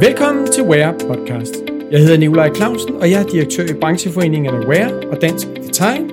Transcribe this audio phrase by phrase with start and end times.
[0.00, 1.54] Velkommen til Wear Podcast.
[1.90, 6.10] Jeg hedder Nikolaj Clausen, og jeg er direktør i brancheforeningerne Wear og Dansk Design.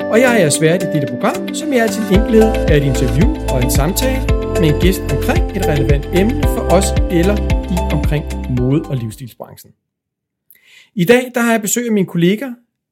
[0.00, 3.28] Og jeg er svært i dette program, som jeg er til enkelhed af et interview
[3.52, 4.20] og en samtale
[4.60, 6.88] med en gæst omkring et relevant emne for os
[7.20, 7.36] eller
[7.74, 8.24] i omkring
[8.58, 9.72] mode- og livsstilsbranchen.
[10.94, 12.48] I dag der har jeg besøg af min kollega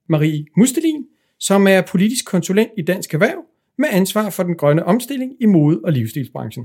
[0.08, 1.06] Marie Mustelin,
[1.38, 3.40] som er politisk konsulent i Dansk Erhverv
[3.78, 6.64] med ansvar for den grønne omstilling i mode- og livsstilsbranchen.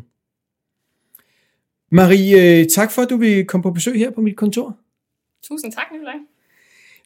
[1.92, 4.78] Marie, tak for, at du vil komme på besøg her på mit kontor.
[5.44, 6.16] Tusind tak, Nicolaj.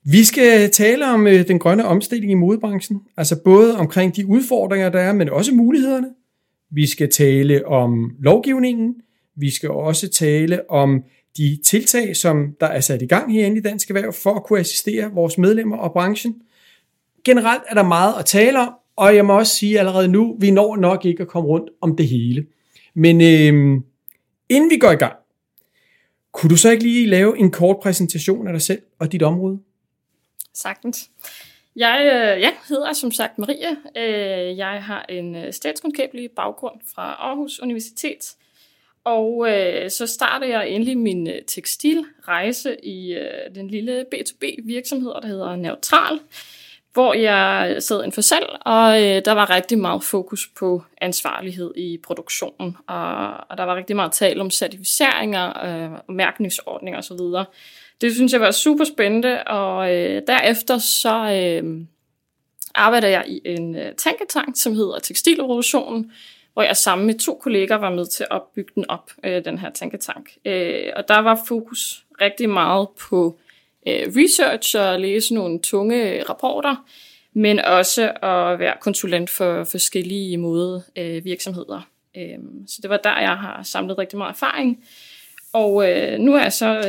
[0.04, 4.90] Vi skal tale om øh, den grønne omstilling i modebranchen, altså både omkring de udfordringer,
[4.90, 6.08] der er, men også mulighederne.
[6.72, 8.96] Vi skal tale om lovgivningen.
[9.36, 11.04] Vi skal også tale om
[11.38, 14.60] de tiltag, som der er sat i gang herinde i Dansk Erhverv for at kunne
[14.60, 16.36] assistere vores medlemmer og branchen.
[17.26, 20.52] Generelt er der meget at tale om, og jeg må også sige allerede nu, vi
[20.52, 22.46] når nok ikke at komme rundt om det hele.
[22.96, 23.82] Men øh,
[24.54, 25.16] Inden vi går i gang,
[26.32, 29.60] kunne du så ikke lige lave en kort præsentation af dig selv og dit område?
[30.54, 31.10] Sagtens.
[31.76, 33.70] Jeg øh, ja, hedder som sagt Maria.
[33.98, 38.36] Øh, jeg har en øh, statskundskabelig baggrund fra Aarhus Universitet.
[39.04, 45.12] Og øh, så startede jeg endelig min øh, tekstilrejse i øh, den lille B2B virksomhed,
[45.22, 46.20] der hedder Neutral
[46.94, 51.74] hvor jeg sad en for salg, og øh, der var rigtig meget fokus på ansvarlighed
[51.76, 57.48] i produktionen, og, og der var rigtig meget tale om certificeringer, øh, mærkningsordninger osv.
[58.02, 61.86] Det synes jeg var super spændende, og øh, derefter så øh,
[62.76, 66.12] arbejder jeg i en øh, tænketank, som hedder Tekstilrevolutionen,
[66.54, 69.58] hvor jeg sammen med to kolleger var med til at opbygge den op, øh, den
[69.58, 70.30] her tænketank.
[70.46, 73.43] Øh, og der var fokus rigtig meget på øh,
[73.88, 76.76] Øh, research og læse nogle tunge rapporter,
[77.34, 81.82] men også at være konsulent for forskellige måde øh, virksomheder.
[82.18, 84.84] Øhm, så det var der, jeg har samlet rigtig meget erfaring.
[85.54, 86.84] Og øh, nu er jeg så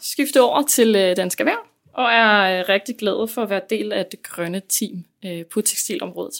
[0.00, 4.22] skiftet over til Dansk Erhverv, og er rigtig glad for at være del af det
[4.22, 5.04] grønne team
[5.50, 6.34] på tekstilområdet.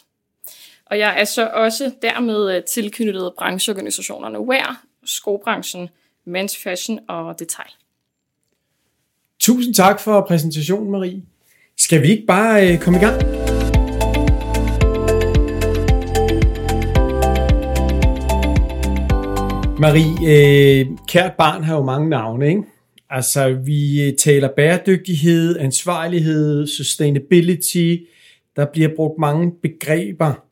[0.87, 5.89] Og jeg er så også dermed tilknyttet brancheorganisationerne WEAR, skobranchen,
[6.27, 7.71] Men's Fashion og Detail.
[9.47, 11.23] Tusind tak for præsentationen, Marie.
[11.79, 13.23] Skal vi ikke bare øh, komme i gang?
[19.81, 20.15] Marie,
[20.81, 22.63] øh, kært barn har jo mange navne, ikke?
[23.11, 27.97] Altså, vi øh, taler bæredygtighed, ansvarlighed, sustainability.
[28.57, 30.46] Der bliver brugt mange begreber.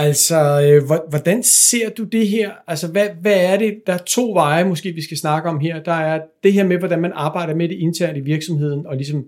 [0.00, 2.52] Altså, øh, hvordan ser du det her?
[2.66, 3.80] Altså, hvad, hvad er det?
[3.86, 5.82] Der er to veje, måske vi skal snakke om her.
[5.82, 9.24] Der er det her med, hvordan man arbejder med det internt i virksomheden, og ligesom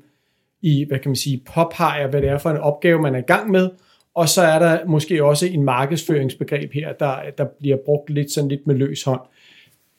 [0.63, 3.27] i, hvad kan man sige, påpeger, hvad det er for en opgave, man er i
[3.27, 3.71] gang med.
[4.15, 8.49] Og så er der måske også en markedsføringsbegreb her, der, der bliver brugt lidt sådan
[8.49, 9.21] lidt med løs hånd.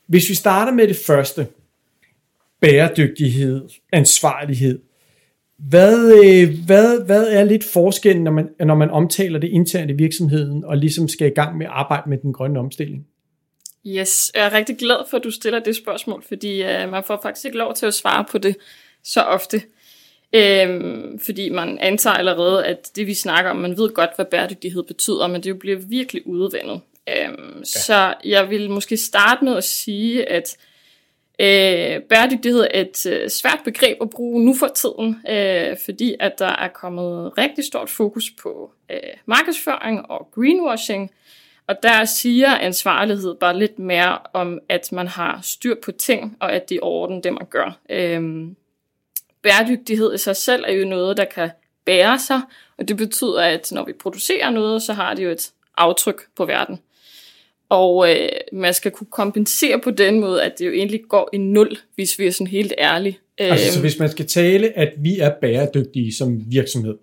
[0.07, 1.47] Hvis vi starter med det første,
[2.61, 3.61] bæredygtighed,
[3.91, 4.79] ansvarlighed,
[5.69, 9.93] hvad, øh, hvad, hvad er lidt forskellen, når man, når man omtaler det internt i
[9.93, 13.07] virksomheden, og ligesom skal i gang med at arbejde med den grønne omstilling?
[13.87, 17.19] Yes, jeg er rigtig glad for, at du stiller det spørgsmål, fordi uh, man får
[17.21, 18.55] faktisk ikke lov til at svare på det
[19.03, 19.61] så ofte.
[20.35, 24.83] Øhm, fordi man antager allerede, at det vi snakker om, man ved godt, hvad bæredygtighed
[24.83, 26.81] betyder, men det bliver virkelig udvandet.
[27.09, 27.63] Øhm, ja.
[27.63, 30.57] Så jeg vil måske starte med at sige, at
[31.41, 36.39] Øh, bæredygtighed er et øh, svært begreb at bruge nu for tiden, øh, fordi at
[36.39, 41.11] der er kommet rigtig stort fokus på øh, markedsføring og greenwashing,
[41.67, 46.53] og der siger ansvarlighed bare lidt mere om, at man har styr på ting, og
[46.53, 47.79] at det er orden, det man gør.
[47.89, 48.47] Øh,
[49.41, 51.49] bæredygtighed i sig selv er jo noget, der kan
[51.85, 52.41] bære sig,
[52.77, 56.45] og det betyder, at når vi producerer noget, så har det jo et aftryk på
[56.45, 56.79] verden.
[57.71, 61.37] Og øh, man skal kunne kompensere på den måde, at det jo egentlig går i
[61.37, 63.19] nul, hvis vi er sådan helt ærlige.
[63.37, 66.95] Altså, så hvis man skal tale, at vi er bæredygtige som virksomhed,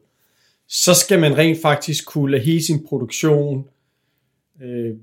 [0.69, 3.65] så skal man rent faktisk kunne lade hele sin produktion,
[4.63, 4.95] øh,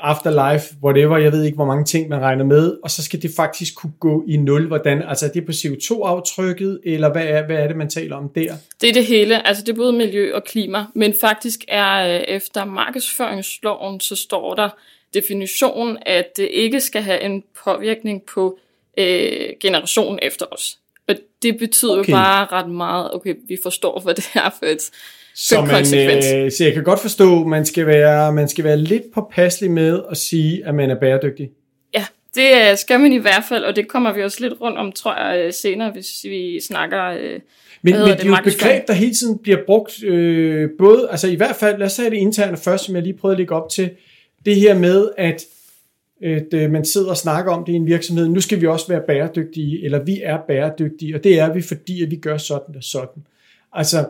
[0.00, 3.30] afterlife, whatever, jeg ved ikke, hvor mange ting man regner med, og så skal det
[3.36, 4.66] faktisk kunne gå i nul.
[4.66, 8.28] Hvordan, altså er det på CO2-aftrykket, eller hvad er, hvad er det, man taler om
[8.34, 8.54] der?
[8.80, 12.24] Det er det hele, altså det er både miljø og klima, men faktisk er øh,
[12.28, 14.68] efter markedsføringsloven, så står der,
[15.14, 18.58] definition, at det ikke skal have en påvirkning på
[18.98, 20.78] øh, generationen efter os.
[21.08, 22.12] Og det betyder okay.
[22.12, 24.90] jo bare ret meget, okay, vi forstår, hvad det er for et
[25.40, 29.02] så, man, øh, så jeg kan godt forstå, man skal være, man skal være lidt
[29.14, 31.50] påpasselig med at sige, at man er bæredygtig.
[31.94, 34.78] Ja, det øh, skal man i hvert fald, og det kommer vi også lidt rundt
[34.78, 37.04] om, tror jeg, øh, senere, hvis vi snakker...
[37.04, 37.40] Øh, men,
[37.82, 41.28] men det, det er jo et begreb, der hele tiden bliver brugt, øh, både, altså
[41.28, 43.54] i hvert fald, lad os sige det interne først, som jeg lige prøvede at lægge
[43.54, 43.90] op til,
[44.48, 45.44] det her med, at
[46.22, 48.88] at øh, man sidder og snakker om det i en virksomhed, nu skal vi også
[48.88, 52.76] være bæredygtige, eller vi er bæredygtige, og det er vi, fordi at vi gør sådan
[52.76, 53.22] og sådan.
[53.72, 54.06] Altså,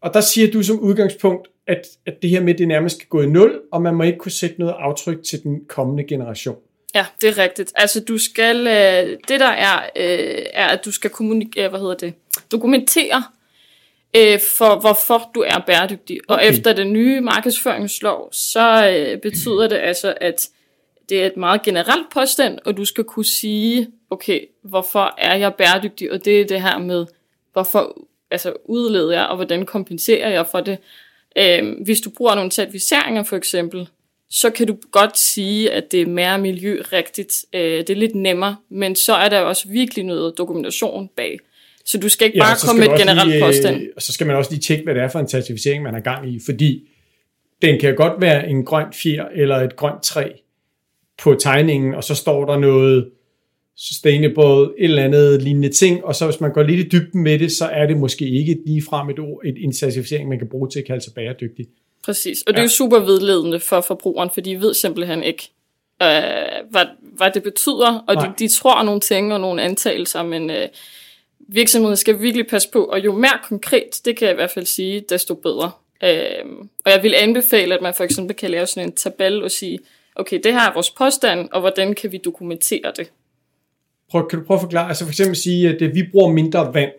[0.00, 3.22] og der siger du som udgangspunkt, at, at det her med, det nærmest skal gå
[3.22, 6.56] i nul, og man må ikke kunne sætte noget aftryk til den kommende generation.
[6.94, 7.72] Ja, det er rigtigt.
[7.74, 11.80] Altså du skal, øh, det der er, øh, er at du skal kommunikere, øh, hvad
[11.80, 12.14] hedder det,
[12.52, 13.22] dokumentere,
[14.16, 16.20] øh, for hvorfor du er bæredygtig.
[16.28, 16.50] Og Okay.
[16.50, 20.48] efter den nye markedsføringslov, så øh, betyder det altså, at
[21.08, 25.54] det er et meget generelt påstand, og du skal kunne sige, okay, hvorfor er jeg
[25.54, 27.06] bæredygtig, og det er det her med,
[27.52, 27.96] hvorfor
[28.30, 30.78] altså, udleder jeg, og hvordan kompenserer jeg for det.
[31.38, 33.88] Øh, hvis du bruger nogle certificeringer for eksempel,
[34.30, 37.44] så kan du godt sige, at det er mere miljørigtigt.
[37.52, 41.38] Øh, det er lidt nemmere, men så er der også virkelig noget dokumentation bag.
[41.86, 43.76] Så du skal ikke bare så komme med et generelt lige, påstand.
[43.82, 45.94] øh, Og så skal man også lige tjekke, hvad det er for en certificering, man
[45.94, 46.88] har gang i, fordi
[47.62, 50.28] den kan godt være en grøn fjer eller et grønt træ
[51.22, 53.10] på tegningen, og så står der noget
[53.78, 57.38] sustainable, et eller andet lignende ting, og så hvis man går lidt i dybden med
[57.38, 60.48] det, så er det måske ikke lige frem et ord, et, en certificering, man kan
[60.48, 61.66] bruge til at kalde sig bæredygtig.
[62.04, 62.64] Præcis, og det er Ja.
[62.64, 65.48] jo super vedledende for forbrugeren, for de ved simpelthen ikke,
[66.02, 66.08] øh,
[66.70, 66.84] hvad,
[67.16, 70.68] hvad det betyder, og de, de tror nogle ting og nogle antagelser, men øh,
[71.48, 74.66] virksomheden skal virkelig passe på, og jo mere konkret, det kan jeg i hvert fald
[74.66, 75.70] sige, desto bedre.
[76.04, 76.44] Øh,
[76.84, 79.78] og jeg vil anbefale, at man for eksempel kan lave sådan en tabel og sige,
[80.16, 83.10] okay, det her er vores påstand, og hvordan kan vi dokumentere det?
[84.10, 86.74] Prøv, kan du prøve at forklare, altså for eksempel sige, at øh, vi bruger mindre
[86.74, 86.90] vand,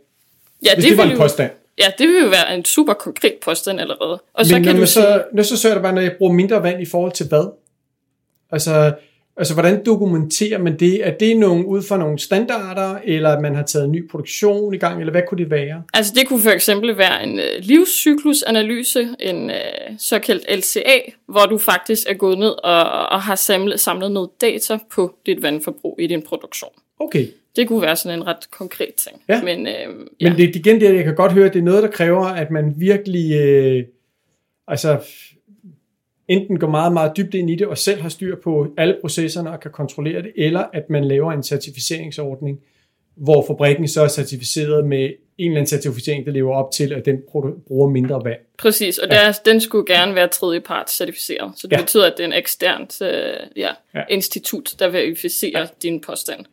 [0.65, 1.51] Ja, hvis det, det var en jo, påstand.
[1.77, 4.21] ja, det vil jo være en super konkret påstand allerede.
[4.33, 6.01] Og så Men kan når du man sige, så, når så søger det bare, når
[6.01, 7.53] jeg bruger mindre vand i forhold til hvad?
[8.51, 8.93] Altså,
[9.37, 11.07] altså hvordan dokumenterer man det?
[11.07, 14.77] Er det nogle, ud fra nogle standarder, eller at man har taget ny produktion i
[14.77, 15.83] gang, eller hvad kunne det være?
[15.93, 19.55] Altså det kunne for eksempel være en øh, livscyklusanalyse, en øh,
[19.99, 24.79] såkaldt LCA, hvor du faktisk er gået ned og, og har samlet, samlet noget data
[24.91, 26.71] på dit vandforbrug i din produktion.
[26.99, 29.21] Okay, Det kunne være sådan en ret konkret ting.
[29.29, 29.41] Ja.
[29.41, 30.33] Men, øh, men ja.
[30.37, 32.73] det er igen det, jeg kan godt høre, det er noget, der kræver, at man
[32.77, 33.83] virkelig, øh,
[34.67, 34.99] altså
[36.27, 39.51] enten går meget, meget dybt ind i det, og selv har styr på alle processerne
[39.51, 42.59] og kan kontrollere det, eller at man laver en certificeringsordning,
[43.15, 47.05] hvor fabrikken så er certificeret med en eller anden certificering, der lever op til, at
[47.05, 47.17] den
[47.67, 48.39] bruger mindre vand.
[48.57, 51.51] Præcis, og der, den skulle gerne være tredjepart certificeret.
[51.55, 51.77] Så det Ja.
[51.77, 51.81] ja.
[51.83, 53.69] betyder, at det er en eksternt øh, ja, Ja.
[53.95, 54.03] ja.
[54.09, 55.67] institut, der verificerer ja.
[55.83, 56.45] din påstand.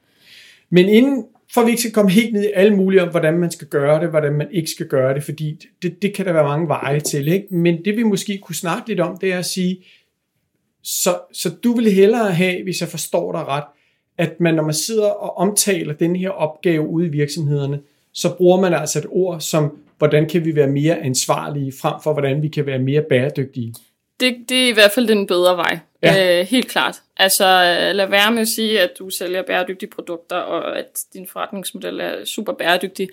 [0.71, 3.51] Men inden for vi ikke skal komme helt ned i alle mulige om, hvordan man
[3.51, 6.45] skal gøre det, hvordan man ikke skal gøre det, fordi det, det kan der være
[6.45, 7.29] mange veje til.
[7.29, 7.47] Ikke?
[7.51, 9.85] Men det vi måske kunne snakke lidt om, det er at sige,
[10.83, 13.65] så, så du vil hellere have, hvis jeg forstår dig ret,
[14.19, 17.81] at man, når man sidder og omtaler den her opgave ude i virksomhederne,
[18.13, 22.13] så bruger man altså et ord som, hvordan kan vi være mere ansvarlige, frem for
[22.13, 23.75] hvordan vi kan være mere bæredygtige.
[24.21, 25.79] Det, det er i hvert fald den bedre vej.
[26.05, 26.41] Ja.
[26.41, 27.03] Øh, helt klart.
[27.17, 31.27] Altså øh, lad være med at sige, at du sælger bæredygtige produkter, og at din
[31.33, 33.09] forretningsmodel er super bæredygtig.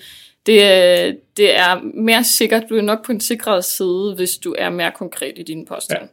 [0.45, 4.55] Det, øh, det er mere sikkert, du er nok på en sikret side, hvis du
[4.57, 6.03] er mere konkret i dine påstande.
[6.03, 6.07] Ja.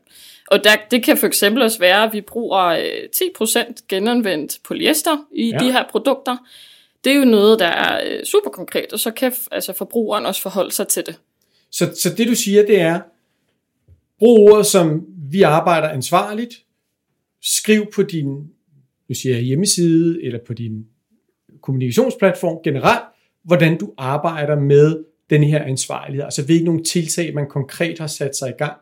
[0.50, 3.08] Og der, det kan for eksempel også være, at vi bruger øh,
[3.40, 5.58] 10% genanvendt polyester i Ja.
[5.58, 6.36] de her produkter.
[7.04, 10.42] Det er jo noget, der er øh, super konkret, og så kan altså, forbrugeren også
[10.42, 11.16] forholde sig til det.
[11.72, 13.00] Så, så det du siger, det er,
[14.18, 16.54] brug ordet som, vi arbejder ansvarligt,
[17.42, 18.50] skriv på din
[19.08, 20.86] nu siger jeg hjemmeside, eller på din
[21.62, 23.04] kommunikationsplatform generelt,
[23.44, 26.24] hvordan du arbejder med den her ansvarlighed.
[26.24, 28.76] Altså hvilke nogle tiltag, man konkret har sat sig i gang,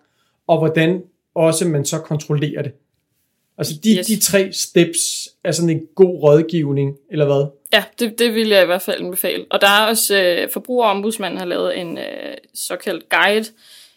[0.47, 1.03] og hvordan
[1.35, 2.73] også man så kontrollerer det.
[3.59, 4.07] Altså de, yes.
[4.07, 7.47] De tre steps er sådan en god rådgivning, eller hvad?
[7.73, 9.45] Ja, det, det vil jeg i hvert fald anbefale.
[9.51, 13.45] Og der er også, øh, forbrugerombudsmanden har lavet en øh, såkaldt guide,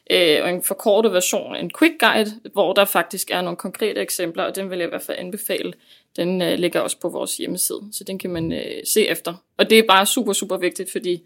[0.09, 4.43] øh, og en forkortet version, en quick guide, hvor der faktisk er nogle konkrete eksempler,
[4.43, 5.73] og den vil jeg i hvert fald anbefale.
[6.15, 8.61] Den øh, ligger også på vores hjemmeside, så den kan man øh,
[8.93, 9.33] se efter.
[9.57, 11.21] Og det er bare super, super vigtigt, fordi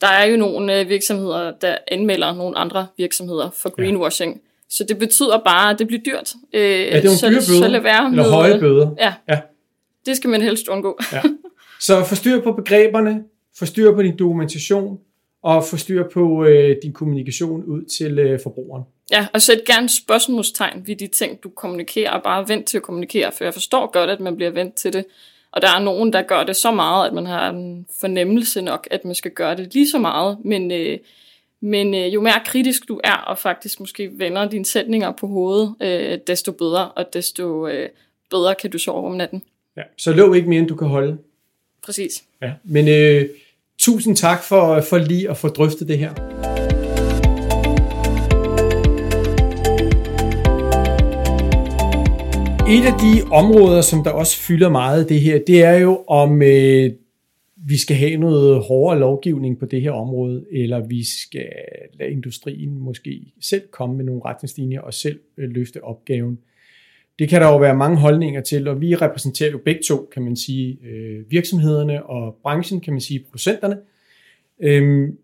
[0.00, 4.32] der er jo nogle øh, virksomheder, der anmelder nogle andre virksomheder for greenwashing.
[4.34, 4.38] Ja.
[4.70, 6.32] Så det betyder bare, at det bliver dyrt.
[6.52, 8.90] Øh, Ja, det er så, dyre så bøder, lad være eller med, høje bøder.
[8.98, 9.40] Ja, Ja.
[10.06, 10.98] det skal man helst undgå.
[11.12, 11.22] Ja.
[11.80, 13.24] Så få styr på begreberne,
[13.58, 14.98] få styr på din dokumentation,
[15.42, 18.84] og få styr på øh, din kommunikation ud til øh, forbrugeren.
[19.10, 22.82] Ja, og sæt gerne spørgsmålstegn ved de ting, du kommunikerer, og bare vent til at
[22.82, 25.04] kommunikere, for jeg forstår godt, at man bliver vendt til det.
[25.52, 28.88] Og der er nogen, der gør det så meget, at man har en fornemmelse nok,
[28.90, 30.98] at man skal gøre det lige så meget, men, øh,
[31.60, 35.74] men øh, jo mere kritisk du er, og faktisk måske vender dine sætninger på hovedet,
[35.80, 37.88] øh, desto bedre, og desto øh,
[38.30, 39.42] bedre kan du sove om natten.
[39.76, 39.82] Ja.
[39.96, 41.18] Så lov ikke mere, end du kan holde.
[41.82, 42.24] Præcis.
[42.42, 42.52] Ja.
[42.64, 43.28] Men øh,
[43.82, 46.12] tusind tak for, for lige at få drøftet det her.
[52.76, 56.42] Et af de områder, som der også fylder meget det her, det er jo om
[56.42, 56.90] øh,
[57.56, 61.48] vi skal have noget hårdere lovgivning på det her område, eller vi skal
[61.92, 66.38] lade industrien måske selv komme med nogle retningslinjer og selv øh, løfte opgaven.
[67.18, 70.22] Det kan der jo være mange holdninger til, og vi repræsenterer jo begge to, kan
[70.22, 73.76] man sige, øh, virksomhederne og branchen, kan man sige, producenterne.
[74.62, 75.16] Øhm,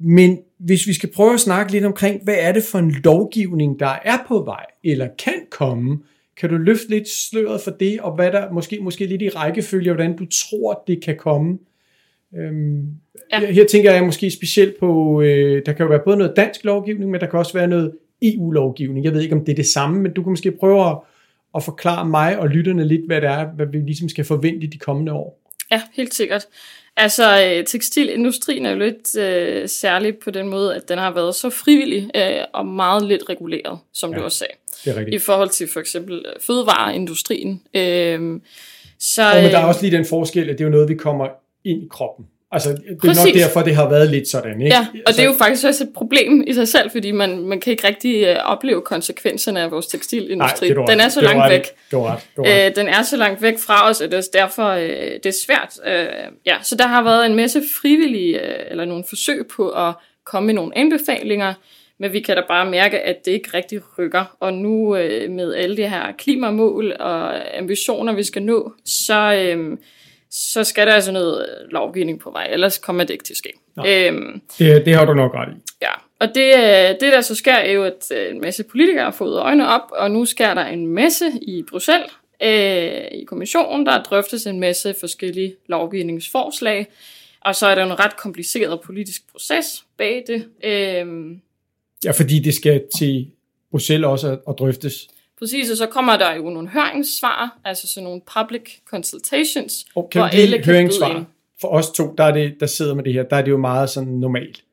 [0.00, 3.80] men hvis vi skal prøve at snakke lidt omkring, hvad er det for en lovgivning,
[3.80, 5.98] der er på vej, eller kan komme,
[6.36, 9.92] kan du løfte lidt sløret for det, og hvad der måske, måske lidt i rækkefølge,
[9.92, 11.58] hvordan du tror, det kan komme?
[12.36, 12.86] Øhm,
[13.32, 13.40] ja.
[13.40, 16.64] her, her tænker jeg måske specielt på, øh, der kan jo være både noget dansk
[16.64, 19.04] lovgivning, men der kan også være noget EU-lovgivning.
[19.04, 20.96] Jeg ved ikke, om det er det samme, men du kan måske prøve at,
[21.56, 24.78] at forklare mig og lytterne lidt, hvad det er, hvad vi ligesom skal forvente de
[24.78, 25.40] kommende år.
[25.70, 26.46] Ja, helt sikkert.
[26.96, 31.34] Altså, øh, tekstilindustrien er jo lidt øh, særlig på den måde, at den har været
[31.34, 34.52] så frivillig øh, og meget lidt reguleret, som ja, du også sagde.
[34.84, 35.22] Det er rigtigt.
[35.22, 37.62] I forhold til for eksempel øh, fødevareindustrien.
[37.74, 38.40] Øh,
[39.00, 40.88] så, og men der er øh, også lige den forskel, at det er jo noget,
[40.88, 41.28] vi kommer
[41.64, 42.26] ind i kroppen.
[42.54, 43.24] Altså, det er Præcis.
[43.24, 44.74] nok derfor, det har været lidt sådan, ikke?
[44.74, 47.40] Ja, og altså, det er jo faktisk også et problem i sig selv, fordi man,
[47.40, 50.70] man kan ikke rigtig uh, opleve konsekvenserne af vores tekstilindustri.
[50.70, 51.62] Nej, den er så langt væk.
[51.90, 52.70] Det ret, det ret.
[52.70, 55.32] Uh, den er så langt væk fra os, at det er derfor uh, det er
[55.46, 55.78] svært.
[55.86, 59.94] Uh, ja, så der har været en masse frivillige, uh, eller nogle forsøg på at
[60.24, 61.54] komme med nogle anbefalinger,
[61.98, 64.36] men vi kan da bare mærke, at det ikke rigtig rykker.
[64.40, 69.54] Og nu uh, med alle de her klimamål og ambitioner, vi skal nå, så...
[69.56, 69.78] Uh,
[70.36, 73.52] så skal der altså noget lovgivning på vej, ellers kommer det ikke til at ske.
[73.86, 75.56] Øhm, det, det har du nok ret i.
[75.82, 79.04] Ja, og det, øh, det der så sker, er jo, at øh, en masse politikere
[79.04, 82.10] har fået øjnene op, og nu sker der en masse i Bruxelles,
[82.42, 86.86] øh, i kommissionen, der drøftes en masse forskellige lovgivningsforslag,
[87.40, 90.46] og så er der en ret kompliceret politisk proces bag det.
[90.64, 91.40] Øhm,
[92.04, 93.30] ja, fordi det skal til
[93.70, 95.08] Bruxelles også at drøftes.
[95.38, 100.26] Præcis, og så kommer der jo nogle høringssvar, altså sådan nogle public consultations, okay, hvor
[100.26, 101.24] alle kan høringssvar.
[101.60, 103.58] For os to, der, er det, der sidder med det her, der er det jo
[103.58, 104.64] meget sådan normalt.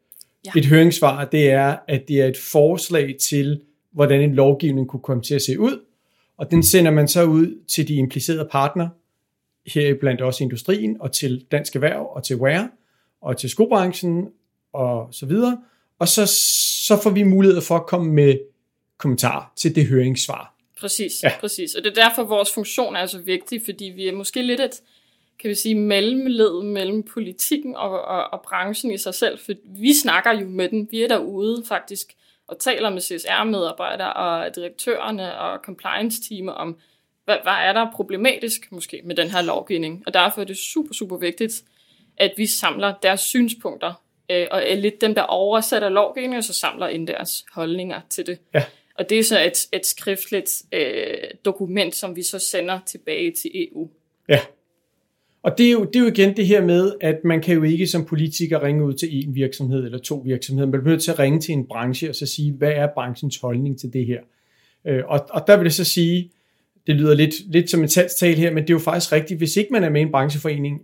[0.45, 0.51] Ja.
[0.59, 5.23] Et høringssvar, det er, at det er et forslag til, hvordan en lovgivning kunne komme
[5.23, 5.79] til at se ud,
[6.37, 8.89] og den sender man så ud til de implicerede partner,
[9.67, 12.69] her blandt også industrien, og til Dansk Erhverv, og til WARE,
[13.21, 14.27] og til skobranchen,
[14.73, 15.57] og så videre.
[15.99, 16.25] Og så,
[16.87, 18.37] så får vi mulighed for at komme med
[19.01, 20.55] kommentar til det høringssvar.
[20.79, 21.31] Præcis, ja.
[21.39, 21.75] præcis.
[21.75, 24.81] Og det er derfor, vores funktion er så vigtig, fordi vi er måske lidt et,
[25.39, 29.93] kan vi sige, mellemled mellem politikken og, og, og branchen i sig selv, for vi
[29.93, 30.87] snakker jo med den.
[30.91, 32.15] Vi er derude faktisk
[32.47, 36.77] og taler med CSR-medarbejdere og direktørerne og compliance-teamet om,
[37.25, 40.03] hvad, hvad er der problematisk måske med den her lovgivning.
[40.05, 41.63] Og derfor er det super, super vigtigt,
[42.17, 43.93] at vi samler deres synspunkter,
[44.31, 48.25] øh, og er lidt dem, der oversætter lovgivningen, og så samler ind deres holdninger til
[48.25, 48.39] det.
[48.53, 48.63] Ja.
[48.99, 53.51] Og det er så et, et skriftligt øh, dokument, som vi så sender tilbage til
[53.53, 53.89] EU.
[54.29, 54.39] Ja.
[55.43, 57.63] Og det er, jo, det er jo igen det her med, at man kan jo
[57.63, 60.67] ikke som politiker ringe ud til en virksomhed eller to virksomheder.
[60.67, 63.37] Man bliver nødt til at ringe til en branche og så sige, hvad er branchens
[63.37, 64.19] holdning til det her?
[64.85, 66.31] Øh, og, og der vil det så sige,
[66.87, 69.57] det lyder lidt, lidt som en salgstal her, men det er jo faktisk rigtigt, hvis
[69.57, 70.81] ikke man er med i en brancheforening,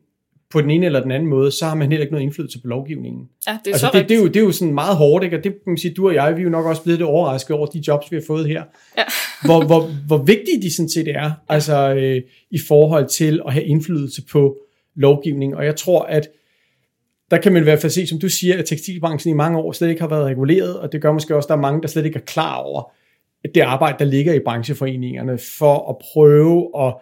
[0.49, 2.67] på den ene eller den anden måde, så har man heller ikke noget indflydelse på
[2.67, 3.29] lovgivningen.
[3.47, 5.23] Ja, det er altså, så det, det, er jo, det er jo sådan meget hårdt,
[5.23, 5.37] ikke?
[5.37, 7.09] og det kan man sige, du og jeg, vi er jo nok også blevet lidt
[7.09, 8.63] overrasket over de jobs, vi har fået her.
[8.97, 9.03] Ja.
[9.47, 13.65] hvor, hvor, hvor vigtige de sådan set er, altså øh, i forhold til at have
[13.65, 14.57] indflydelse på
[14.95, 15.55] lovgivning.
[15.55, 16.29] Og jeg tror, at
[17.31, 19.71] der kan man i hvert fald se, som du siger, at tekstilbranchen i mange år
[19.71, 21.87] slet ikke har været reguleret, og det gør måske også, at der er mange, der
[21.87, 22.91] slet ikke er klar over
[23.55, 26.93] det arbejde, der ligger i brancheforeningerne, for at prøve at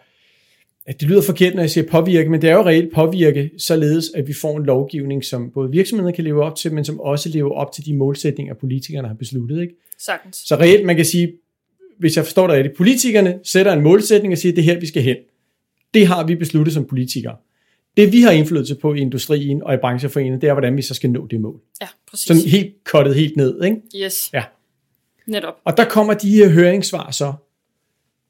[0.86, 4.12] at det lyder forkert, når jeg siger påvirke, men det er jo reelt påvirke, således
[4.16, 7.30] at vi får en lovgivning, som både virksomheder kan leve op til, men som også
[7.30, 9.62] lever op til de målsætninger, politikerne har besluttet.
[9.62, 9.74] Ikke?
[10.00, 10.38] Sagtens.
[10.38, 11.34] Så reelt, man kan sige,
[12.00, 14.80] hvis jeg forstår dig rigtigt, politikerne sætter en målsætning og siger, at det er her,
[14.80, 15.16] vi skal hen.
[15.94, 17.36] Det har vi besluttet som politikere.
[17.98, 20.94] Det vi har indflydelse på i industrien og i brancheforeningen, det er, hvordan vi så
[20.94, 21.60] skal nå det mål.
[21.82, 22.28] Ja, præcis.
[22.28, 23.78] Sådan helt kottet helt ned, ikke?
[23.96, 24.30] Yes.
[24.34, 24.44] Ja.
[25.28, 25.54] Netop.
[25.64, 27.34] Og der kommer de her høringssvar så,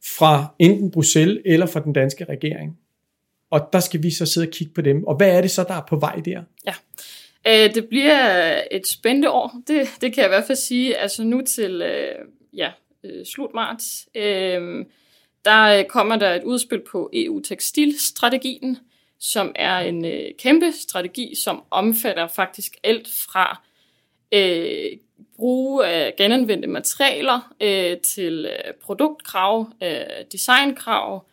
[0.06, 2.80] fra enten Bruxelles eller fra den danske regering.
[3.52, 5.04] Og der skal vi så sidde og kigge på dem.
[5.04, 6.44] Og hvad er det så, der er på vej der?
[6.68, 6.74] Ja,
[7.48, 9.62] øh, det bliver et spændende år.
[9.68, 10.98] Det, det kan jeg i hvert fald sige.
[10.98, 12.16] Altså nu til øh,
[12.54, 12.72] ja,
[13.04, 14.86] øh, slut marts, øh,
[15.46, 18.78] der øh, kommer der et udspil på EU-tekstilstrategien,
[19.20, 23.62] som er en øh, kæmpe strategi, som omfatter faktisk alt fra
[24.32, 24.98] øh,
[25.38, 29.90] bruge af genanvendte materialer øh, til øh, produktkrav, øh,
[30.32, 31.26] designkrav,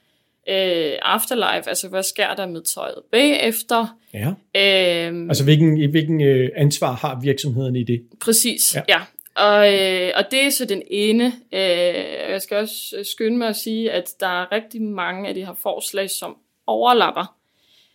[0.48, 3.96] øh, afterlife, altså hvad sker der med tøjet bagefter.
[4.14, 4.28] Ja.
[4.28, 8.02] Øh, altså hvilken, hvilken øh, ansvar har virksomheden i det?
[8.20, 8.82] Præcis, ja.
[8.88, 9.00] ja.
[9.34, 11.26] Og, øh, og det er så den ene.
[11.52, 15.46] Øh, jeg skal også skynde mig at sige, at der er rigtig mange af de
[15.46, 17.36] her forslag, som overlapper.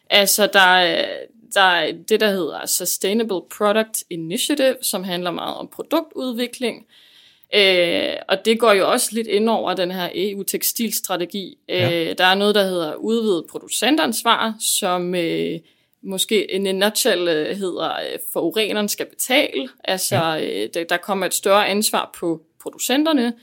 [0.09, 1.05] Altså, der er,
[1.53, 6.85] der er det, der hedder Sustainable Product Initiative, som handler meget om produktudvikling.
[7.55, 11.57] Øh, og det går jo også lidt ind over den her EU-tekstilstrategi.
[11.69, 12.09] Ja.
[12.09, 15.59] Øh, der er noget, der hedder udvidet producentansvar, som øh,
[16.03, 19.69] måske a nutshell øh, hedder, øh, forureneren skal betale.
[19.83, 20.63] Altså, ja.
[20.63, 23.25] øh, der, der kommer et større ansvar på producenterne.
[23.25, 23.33] Øh,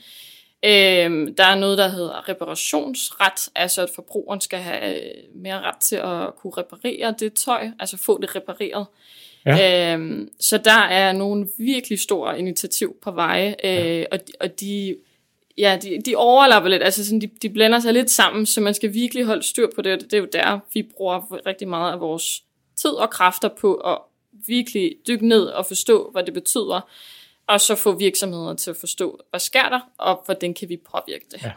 [1.37, 5.95] der er noget, der hedder reparationsret, altså at forbrugeren skal have øh, mere ret til
[5.95, 8.85] at kunne reparere det tøj, altså få det repareret.
[9.45, 9.95] Ja.
[9.97, 14.03] Øh, så der er nogle virkelig store initiativ på vej, øh, ja.
[14.11, 14.95] og, og de,
[15.57, 18.73] ja, de, de overlapper lidt, altså sådan, de, de blander sig lidt sammen, så man
[18.73, 20.01] skal virkelig holde styr på det.
[20.01, 22.43] Det er jo der, vi bruger rigtig meget af vores
[22.75, 23.97] tid og kræfter på at
[24.47, 26.89] virkelig dykke ned og forstå, hvad det betyder,
[27.47, 31.25] og så få virksomheder til at forstå, hvad sker der, og hvordan kan vi påvirke
[31.31, 31.43] det.
[31.43, 31.51] Ja.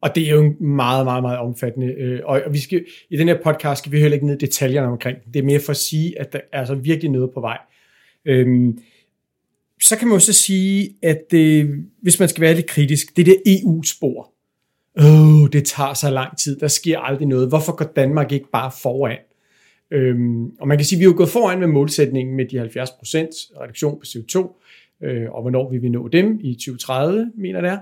[0.00, 1.86] Og det er jo meget, meget, meget omfattende.
[1.86, 4.88] Øh, og vi skal, i den her podcast skal vi heller ikke ned i detaljerne
[4.88, 5.18] omkring.
[5.34, 7.58] Det er mere for at sige, at der er altså virkelig noget på vej.
[8.24, 8.78] Øhm,
[9.82, 11.70] så kan man også sige, at det,
[12.02, 14.32] hvis man skal være lidt kritisk, det er EU-spor.
[14.98, 17.48] E Åh, oh, det tager så lang tid, der sker aldrig noget.
[17.48, 19.18] Hvorfor går Danmark ikke bare foran?
[19.90, 22.62] Øhm, og man kan sige, at vi er jo gået foran med målsætningen med de
[22.62, 24.62] 70% reduktion på CO2,
[25.02, 27.78] øh, og hvornår vi vil nå dem i 2030, mener det er.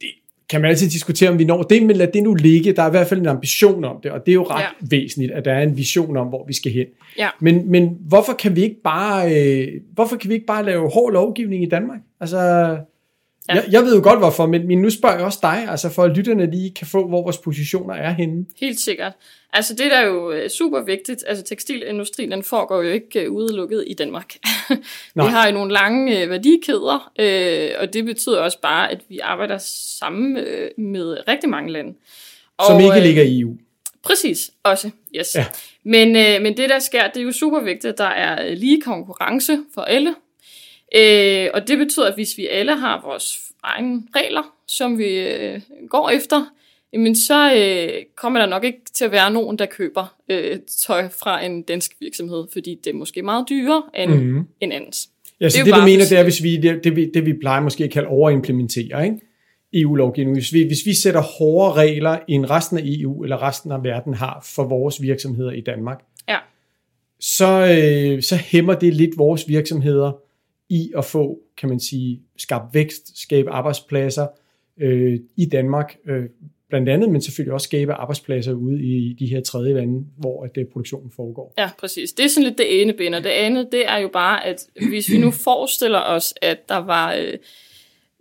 [0.00, 0.08] Det
[0.48, 2.72] kan man altid diskutere, om vi når det, men lad det nu ligge.
[2.72, 4.86] Der er i hvert fald en ambition om det, og det er jo ret ja.
[4.90, 6.86] væsentligt, at der er en vision om, hvor vi skal hen.
[7.18, 7.28] Ja.
[7.40, 11.12] Men, men hvorfor kan vi ikke bare, øh, hvorfor kan vi ikke bare lave hård
[11.12, 12.00] lovgivning i Danmark?
[12.20, 12.38] Altså,
[13.48, 13.54] Ja.
[13.54, 16.02] Jeg, jeg ved jo godt hvorfor, men, men nu spørger jeg også dig, altså for
[16.02, 18.46] at lytterne lige kan få, hvor vores positioner er henne.
[18.60, 19.12] Helt sikkert.
[19.52, 23.32] Altså det der er jo øh, super vigtigt, altså tekstilindustrien den foregår jo ikke øh,
[23.32, 24.34] udelukket i Danmark.
[25.14, 27.12] vi har jo nogle lange øh, værdikæder,
[27.80, 29.58] og det betyder også bare, at vi arbejder
[29.98, 30.32] sammen
[30.78, 31.94] med rigtig mange lande.
[32.66, 33.56] Som og, ikke ligger i EU.
[34.02, 35.34] Præcis, også, yes.
[35.34, 35.44] Ja.
[35.84, 39.58] Men, men det der sker, det er jo super vigtigt, at der er lige konkurrence
[39.74, 40.14] for alle
[40.96, 45.60] Øh, og det betyder, at hvis vi alle har vores egne regler, som vi øh,
[45.88, 46.46] går efter,
[46.92, 51.08] jamen så øh, kommer der nok ikke til at være nogen, der køber øh, tøj
[51.08, 54.46] fra en dansk virksomhed, fordi det er måske meget dyrere end mm-hmm.
[54.60, 55.08] en andens.
[55.40, 57.60] Ja, så det, det du mener, det er, hvis vi, det, det, det vi plejer
[57.60, 59.20] måske at kalde overimplementere, ikke?
[59.74, 60.36] EU-lovgivning.
[60.36, 64.14] Hvis vi, hvis vi sætter hårdere regler, end resten af EU eller resten af verden
[64.14, 66.36] har for vores virksomheder i Danmark, ja.
[67.20, 70.12] så, øh, så hæmmer det lidt vores virksomheder
[70.68, 74.26] i at få, kan man sige, skabt vækst, skabe arbejdspladser
[74.80, 76.24] øh, i Danmark, øh,
[76.68, 80.54] blandt andet, men selvfølgelig også skabe arbejdspladser ude i de her tredje lande, hvor at
[80.54, 81.54] det, produktionen foregår.
[81.58, 82.12] Ja, præcis.
[82.12, 84.66] Det er sådan lidt det ene ben, og det andet, det er jo bare, at
[84.88, 87.14] hvis vi nu forestiller os, at der var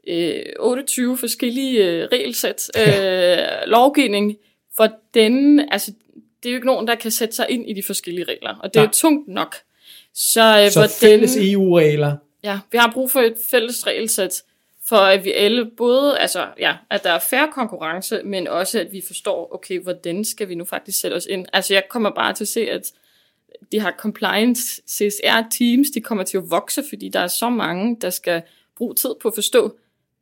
[0.07, 4.37] øh, 28 øh, forskellige øh, regelsæt, øh, lovgivning,
[4.77, 5.91] for den, altså,
[6.43, 8.73] det er jo ikke nogen, der kan sætte sig ind i de forskellige regler, og
[8.73, 9.55] det er jo tungt nok.
[10.13, 14.43] Så, øh, så fælles EU-regler Ja, vi har brug for et fælles regelsæt,
[14.87, 18.91] for at vi alle både, altså ja, at der er færre konkurrence, men også at
[18.91, 21.45] vi forstår, okay, hvordan skal vi nu faktisk sætte os ind?
[21.53, 22.91] Altså jeg kommer bare til at se, at
[23.71, 27.97] de her compliance CSR teams, de kommer til at vokse, fordi der er så mange,
[28.01, 28.41] der skal
[28.77, 29.77] bruge tid på at forstå,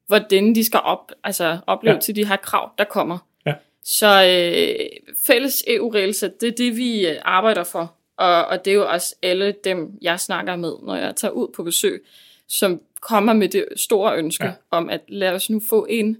[0.08, 2.02] hvordan de skal op, altså opleve ja.
[2.02, 3.18] til de her krav, der kommer.
[3.46, 3.54] Ja.
[3.84, 4.86] Så øh,
[5.28, 7.96] fælles EU-regelsæt, det er det, vi øh, arbejder for.
[8.22, 11.48] Og, og det er jo også alle dem, jeg snakker med, når jeg tager ud
[11.56, 12.02] på besøg,
[12.48, 14.52] som kommer med det store ønske ja.
[14.72, 16.18] om, at lad os nu få en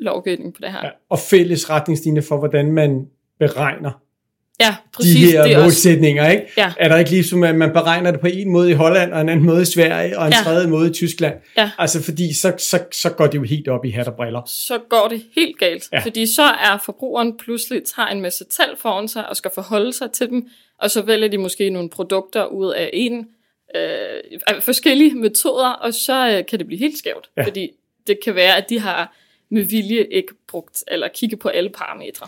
[0.00, 0.80] lovgivning på det her.
[0.84, 3.06] Ja, og fælles retningslinjer for, hvordan man
[3.38, 3.90] beregner
[4.60, 6.22] ja, præcis, de her det målsætninger.
[6.22, 6.32] Også.
[6.32, 6.46] Ikke?
[6.56, 6.72] Ja.
[6.78, 9.28] Er der ikke ligesom, at man beregner det på en måde i Holland, og en
[9.28, 10.38] anden måde i Sverige, og en ja.
[10.44, 11.34] tredje måde i Tyskland?
[11.56, 11.70] Ja.
[11.78, 14.42] Altså fordi så, så, så går det jo helt op i hat og briller.
[14.46, 16.00] Så går det helt galt, ja.
[16.00, 20.10] fordi så er forbrugeren pludselig tager en masse tal foran sig, og skal forholde sig
[20.12, 23.26] til dem, og så vælger de måske nogle produkter ud af en
[23.76, 27.44] øh, forskellige metoder, og så øh, kan det blive helt skævt, ja.
[27.44, 27.70] fordi
[28.06, 29.16] det kan være, at de har
[29.50, 32.26] med vilje ikke brugt, eller kigget på alle parametre.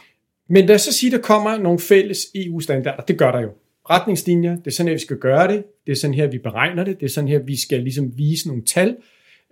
[0.48, 3.02] Men lad os så sige, at der kommer nogle fælles EU-standarder.
[3.02, 3.50] Det gør der jo.
[3.90, 5.64] Retningslinjer, det er sådan her, vi skal gøre det.
[5.86, 7.00] Det er sådan her, vi beregner det.
[7.00, 8.96] Det er sådan her, vi skal ligesom vise nogle tal.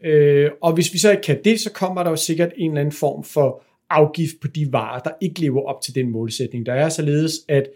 [0.04, 2.80] Øh, og hvis vi så ikke kan det, så kommer der jo sikkert en eller
[2.80, 6.66] anden form for afgift på de varer, der ikke lever op til den målsætning.
[6.66, 7.68] Der er således, at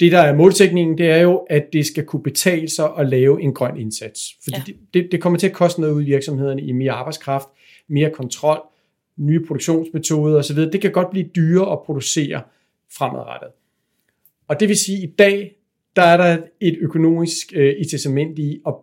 [0.00, 3.42] det, der er målsætningen, det er jo, at det skal kunne betale sig at lave
[3.42, 4.36] en grøn indsats.
[4.44, 4.72] Fordi ja.
[4.94, 7.48] det, det kommer til at koste noget ud i virksomhederne i mere arbejdskraft,
[7.88, 8.60] mere kontrol,
[9.16, 10.56] nye produktionsmetoder osv.
[10.56, 12.42] Det kan godt blive dyrere at producere
[12.98, 13.50] fremadrettet.
[14.48, 15.56] Og det vil sige, at i dag,
[15.96, 18.74] der er der et økonomisk øh, incitament i at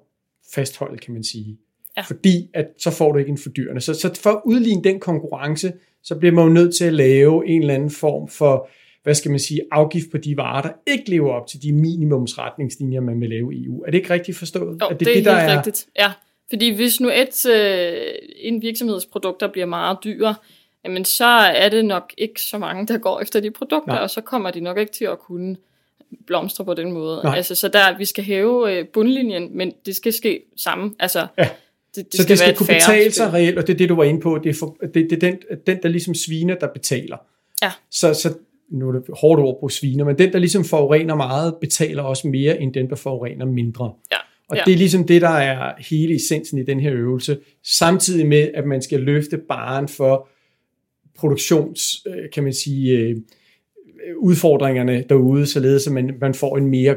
[0.54, 1.58] fastholde, kan man sige.
[1.98, 2.02] Ja.
[2.02, 3.82] Fordi at så får du ikke en fordyrende.
[3.82, 7.48] Så, så for at udligne den konkurrence, så bliver man jo nødt til at lave
[7.48, 8.70] en eller anden form for,
[9.08, 13.02] hvad skal man sige, afgift på de varer, der ikke lever op til de minimumsretningslinjer,
[13.02, 13.82] man vil lave i EU.
[13.82, 14.82] Er det ikke rigtigt forstået?
[14.82, 15.58] Jo, er det, det er det, helt er...
[15.58, 15.88] rigtigt.
[16.00, 16.12] Ja,
[16.50, 17.94] fordi hvis nu et, øh,
[18.36, 20.36] en virksomhedsprodukter bliver meget dyre,
[20.84, 24.02] jamen så er det nok ikke så mange, der går efter de produkter, Nej.
[24.02, 25.56] og så kommer de nok ikke til at kunne
[26.26, 27.22] blomstre på den måde.
[27.24, 27.36] Nej.
[27.36, 30.96] Altså, så der, vi skal hæve øh, bundlinjen, men det skal ske sammen.
[31.00, 31.50] Altså, ja.
[31.96, 33.96] det, det så skal det skal kunne betale sig reelt, og det er det, du
[33.96, 34.40] var inde på.
[34.44, 37.18] Det er, for, det, det er den, den, der ligesom sviner, der betaler.
[37.62, 37.72] Ja.
[37.92, 38.34] Så, så
[38.72, 42.28] nu er det hårdt ord på sviner, men den, der ligesom forurener meget, betaler også
[42.28, 43.94] mere, end den, der forurener mindre.
[44.12, 44.18] Ja.
[44.50, 44.62] Og ja.
[44.66, 48.66] det er ligesom det, der er hele essensen i den her øvelse, samtidig med, at
[48.66, 50.30] man skal løfte baren for
[51.18, 53.16] produktions, øh, kan man sige, øh,
[54.18, 56.96] udfordringerne derude, således at man, man får en mere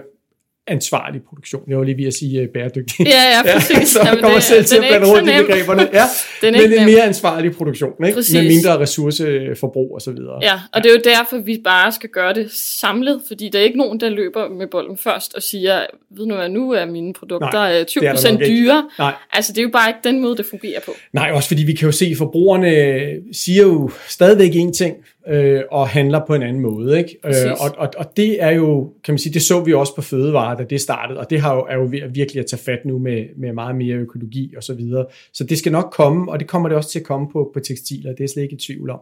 [0.66, 1.62] ansvarlig produktion.
[1.68, 3.06] Jeg var lige ved at sige uh, bæredygtig.
[3.06, 3.88] Ja, ja, præcis.
[3.88, 5.88] så Jamen, kommer det, selv til at blande rundt i begreberne.
[5.92, 6.04] Ja,
[6.42, 8.16] den men en mere ansvarlig produktion, ikke?
[8.32, 10.38] med mindre ressourceforbrug og så videre.
[10.42, 10.80] Ja, og ja.
[10.80, 14.00] det er jo derfor, vi bare skal gøre det samlet, fordi der er ikke nogen,
[14.00, 17.84] der løber med bolden først og siger, ved nu hvad, nu er mine produkter Nej,
[18.14, 18.88] 20% dyre.
[18.98, 19.14] Nej.
[19.32, 20.92] Altså, det er jo bare ikke den måde, det fungerer på.
[21.12, 24.96] Nej, også fordi vi kan jo se, at forbrugerne siger jo stadigvæk en ting,
[25.28, 26.98] øh, og handler på en anden måde.
[26.98, 27.18] Ikke?
[27.24, 30.02] Øh, og, og, og det er jo, kan man sige, det så vi også på
[30.02, 32.98] fødevarer, da det startede, og det har jo, er jo virkelig at tage fat nu
[32.98, 35.06] med, med meget mere økologi og så videre.
[35.32, 37.60] Så det skal nok komme, og det kommer det også til at komme på, på
[37.60, 39.00] tekstiler, det er slet ikke i tvivl om.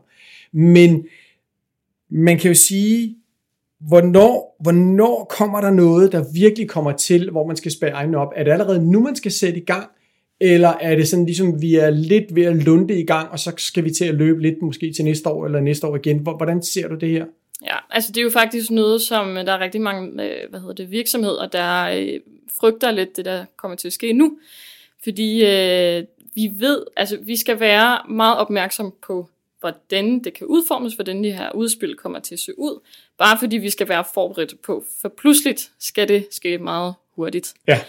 [0.52, 1.06] Men
[2.10, 3.16] man kan jo sige,
[3.80, 8.32] hvornår, hvornår kommer der noget, der virkelig kommer til, hvor man skal spære egne op?
[8.36, 9.90] Er det allerede nu, man skal sætte i gang?
[10.40, 13.52] Eller er det sådan ligesom, vi er lidt ved at lunde i gang, og så
[13.56, 16.18] skal vi til at løbe lidt måske til næste år eller næste år igen?
[16.18, 17.24] Hvordan ser du det her?
[17.64, 20.74] Ja, altså det er jo faktisk noget, som der er rigtig mange øh, hvad hedder
[20.74, 22.20] det, virksomheder, der øh,
[22.60, 24.38] frygter lidt det, der kommer til at ske nu.
[25.04, 29.28] Fordi øh, vi ved, altså vi skal være meget opmærksom på,
[29.60, 32.80] hvordan det kan udformes, hvordan de her udspil kommer til at se ud.
[33.18, 37.54] Bare fordi vi skal være forberedt på, for pludseligt skal det ske meget hurtigt.
[37.68, 37.80] Ja.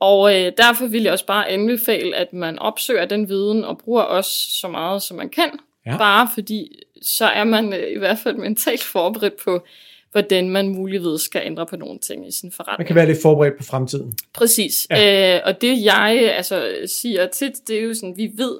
[0.00, 4.02] Og øh, derfor vil jeg også bare anbefale, at man opsøger den viden og bruger
[4.02, 4.30] også
[4.60, 5.50] så meget, som man kan.
[5.86, 5.96] Ja.
[5.96, 9.66] Bare fordi, så er man øh, i hvert fald mentalt forberedt på,
[10.12, 12.78] hvordan man muligvis skal ændre på nogle ting i sin forretning.
[12.78, 14.18] Man kan være lidt forberedt på fremtiden.
[14.32, 14.86] Præcis.
[14.90, 15.36] Ja.
[15.36, 18.58] Øh, og det jeg altså, siger tit, det er jo sådan, vi ved,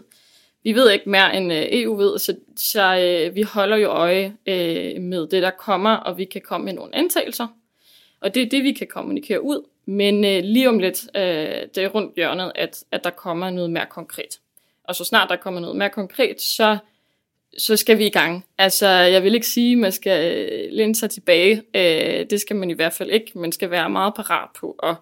[0.65, 4.33] vi ved ikke mere end øh, EU ved, så, så øh, vi holder jo øje
[4.47, 7.47] øh, med det, der kommer, og vi kan komme med nogle antagelser.
[8.21, 9.63] Og det er det, vi kan kommunikere ud.
[9.87, 11.23] Men øh, lige om lidt, øh,
[11.75, 14.41] det er rundt hjørnet, at, at der kommer noget mere konkret.
[14.85, 16.79] Og så snart der kommer noget mere konkret, så,
[17.59, 18.45] så skal vi i gang.
[18.59, 21.63] Altså, jeg vil ikke sige, at man skal øh, læne sig tilbage.
[21.75, 23.39] Øh, det skal man i hvert fald ikke.
[23.39, 24.95] Man skal være meget parat på at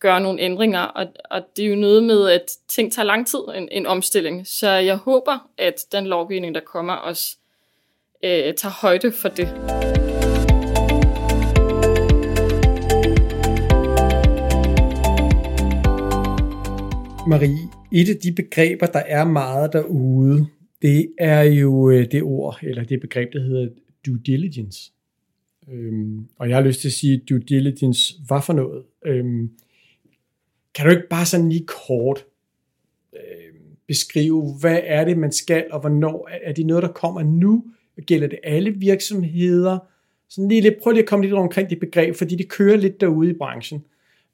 [0.00, 0.80] gøre nogle ændringer.
[0.80, 4.46] Og, og det er jo noget med, at ting tager lang tid, en, en omstilling.
[4.46, 7.36] Så jeg håber, at den lovgivning, der kommer, også
[8.24, 9.99] øh, tager højde for det.
[17.30, 20.46] Marie, et af de begreber, der er meget derude,
[20.82, 23.68] det er jo øh, det ord, eller det begreb, der hedder
[24.06, 24.92] due diligence.
[25.72, 28.82] Øhm, og jeg har lyst til at sige, due diligence, hvad for noget?
[29.06, 29.50] Øhm,
[30.74, 32.26] kan du ikke bare sådan lige kort
[33.14, 33.54] øh,
[33.86, 36.28] beskrive, hvad er det, man skal, og hvornår?
[36.42, 37.64] Er det noget, der kommer nu?
[38.06, 39.78] Gælder det alle virksomheder?
[40.28, 43.00] Sådan lige lidt, prøv lige at komme lidt omkring det begreb, fordi det kører lidt
[43.00, 43.84] derude i branchen.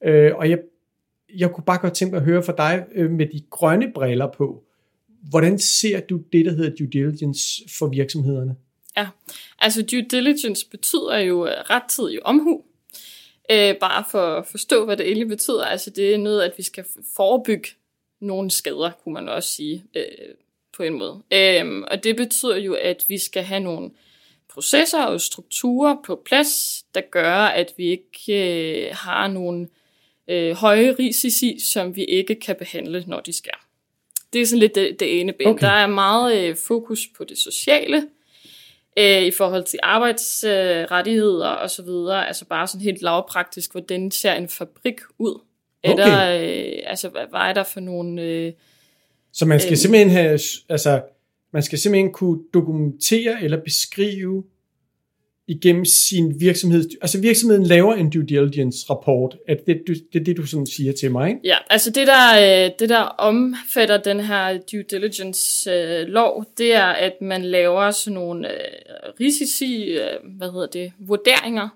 [0.03, 0.59] Øh, og jeg
[1.35, 4.27] jeg kunne bare godt tænke mig at høre fra dig øh, med de grønne briller
[4.27, 4.63] på.
[5.29, 8.55] Hvordan ser du det, der hedder due diligence for virksomhederne?
[8.97, 9.07] Ja,
[9.59, 12.63] altså due diligence betyder jo øh, rettidig omhu.
[13.51, 15.65] Øh, bare for at forstå, hvad det egentlig betyder.
[15.65, 16.85] Altså det er noget, at vi skal
[17.15, 17.69] forebygge
[18.19, 20.03] nogle skader, kunne man også sige øh,
[20.77, 21.23] på en måde.
[21.33, 23.89] Øh, og det betyder jo, at vi skal have nogle
[24.49, 29.67] processer og strukturer på plads, der gør, at vi ikke øh, har nogle
[30.27, 33.53] øh, høje risici, som vi ikke kan behandle, når de skal.
[34.33, 35.47] Det er sådan lidt det, det ene ben.
[35.47, 35.65] Okay.
[35.65, 38.03] Der er meget øh, fokus på det sociale,
[38.99, 42.27] øh, i forhold til arbejdsrettigheder øh, og så videre.
[42.27, 45.41] Altså bare sådan helt lavpraktisk, hvordan ser en fabrik ud?
[45.83, 46.03] Er okay.
[46.03, 48.21] der, øh, altså hvad, hvad er der for nogle...
[48.21, 48.53] Øh,
[49.33, 51.01] så man skal øh, simpelthen have, altså
[51.53, 54.43] man skal simpelthen kunne dokumentere eller beskrive
[55.47, 56.89] igennem sin virksomhed.
[57.01, 59.37] Altså virksomheden laver en due diligence rapport.
[59.47, 61.41] At det, det, det er det, du sådan siger til mig, ikke?
[61.43, 66.73] Ja, altså det der, øh, det der omfatter den her due diligence øh, lov, det
[66.73, 71.69] er, at man laver sådan nogle øh, risici, øh, hvad hedder det, vurderinger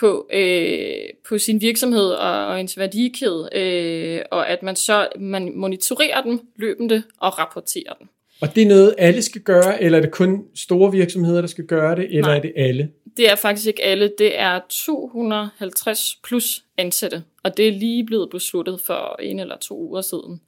[0.00, 5.52] på, øh, på sin virksomhed og, og ens værdikæde, øh, og at man så man
[5.56, 8.08] monitorerer den løbende og rapporterer den.
[8.40, 11.64] Og det er noget, alle skal gøre, eller er det kun store virksomheder, der skal
[11.64, 12.36] gøre det, eller Nej.
[12.36, 12.90] er det alle?
[13.16, 14.12] Det er faktisk ikke alle.
[14.18, 19.80] Det er 250 plus ansatte, og det er lige blevet besluttet for en eller to
[19.80, 20.40] uger siden.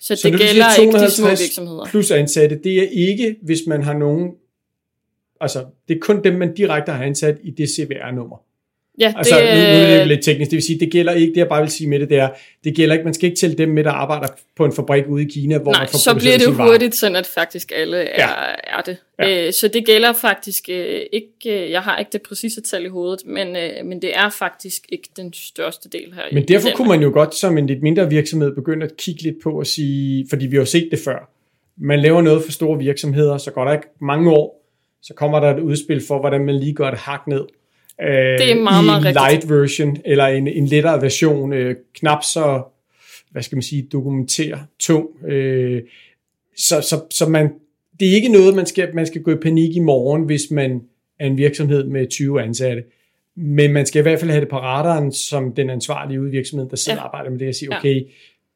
[0.00, 1.84] Så, så det gælder siger ikke de små 250 virksomheder.
[1.84, 4.30] Plus ansatte, det er ikke, hvis man har nogen,
[5.40, 8.36] altså det er kun dem, man direkte har ansat i det CVR-nummer.
[9.00, 11.12] Ja, Altså, det, nu, nu er det øh, lidt teknisk, det vil sige, det gælder
[11.12, 12.28] ikke, det jeg bare vil sige med det, det er,
[12.64, 15.22] det gælder ikke, man skal ikke tælle dem med, der arbejder på en fabrik ude
[15.22, 18.28] i Kina, hvor Nej, man får så bliver det hurtigt sådan, at faktisk alle er,
[18.28, 18.78] Ja.
[18.78, 18.96] er det.
[19.18, 19.46] Ja.
[19.46, 23.26] Øh, så det gælder faktisk øh, ikke, jeg har ikke det præcise tal i hovedet,
[23.26, 26.22] men, øh, men det er faktisk ikke den største del her.
[26.30, 29.22] i Men derfor kunne man jo godt som en lidt mindre virksomhed begynde at kigge
[29.22, 31.30] lidt på og sige, fordi vi har jo set det før,
[31.80, 34.64] man laver noget for store virksomheder, så går der ikke mange år,
[35.02, 37.44] så kommer der et udspil for, hvordan man lige gør det hak ned.
[38.02, 39.24] Øh, Det er meget, i meget en rigtigt.
[39.30, 42.62] light version, eller en, en lettere version, øh, knap så,
[43.30, 45.06] hvad skal man sige, dokumentere tung.
[45.28, 45.82] Øh,
[46.56, 47.52] så så, så man,
[48.00, 50.80] det er ikke noget, man skal, man skal gå i panik i morgen, hvis man
[51.20, 52.82] er en virksomhed med 20 ansatte.
[53.36, 56.32] Men man skal i hvert fald have det på radaren som den ansvarlige ude i
[56.32, 57.04] virksomheden, der sidder Ja.
[57.04, 58.02] arbejder med det, og sige, okay,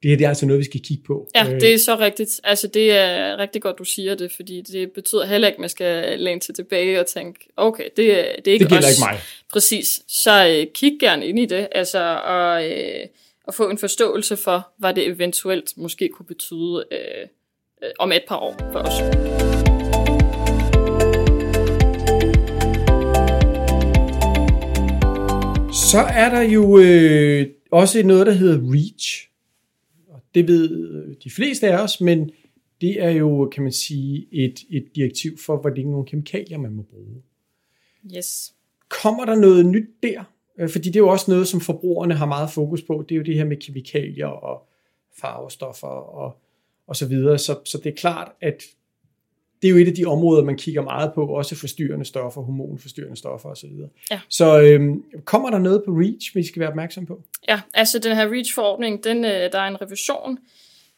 [0.03, 1.29] det det er altså noget, vi skal kigge på.
[1.35, 2.41] Ja, Øh, det er så rigtigt.
[2.45, 5.69] Altså, det er rigtig godt, du siger det, fordi det betyder heller ikke, at man
[5.69, 8.91] skal læne sig tilbage og tænke, okay, det, det er ikke det os.
[8.91, 9.21] ikke mig.
[9.53, 10.03] Præcis.
[10.09, 13.07] Så øh, kig gerne ind i det, altså, og, øh,
[13.45, 17.29] og få en forståelse for, hvad det eventuelt måske kunne betyde øh,
[17.83, 18.95] øh, om et par år for os.
[25.93, 29.32] Så er der jo øh, også noget, der hedder REACH.
[30.35, 32.31] Det ved øh, de fleste af os, men
[32.81, 36.83] det er jo, kan man sige, et, et direktiv for, hvordan nogle kemikalier man må
[36.83, 37.23] bruge.
[38.17, 38.55] Yes.
[38.89, 40.25] Kommer der noget nyt der?
[40.59, 43.05] Øh, Fordi det er jo også noget, som forbrugerne har meget fokus på.
[43.09, 44.69] Det er jo det her med kemikalier og
[45.21, 46.37] farvestoffer og,
[46.87, 47.39] og så videre.
[47.39, 48.63] Så, så det er klart, at
[49.63, 53.17] det er jo et af de områder, man kigger meget på, også forstyrrende stoffer, hormonforstyrrende
[53.17, 53.71] stoffer osv.
[54.11, 54.21] Ja.
[54.29, 57.23] Så øhm, kommer der noget på REACH, vi skal være opmærksom på?
[57.49, 60.39] Ja, altså den her REACH-forordning, den, øh, der er en revision,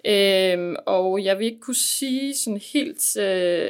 [0.06, 3.68] øhm, og jeg vil ikke kunne sige sådan helt øh,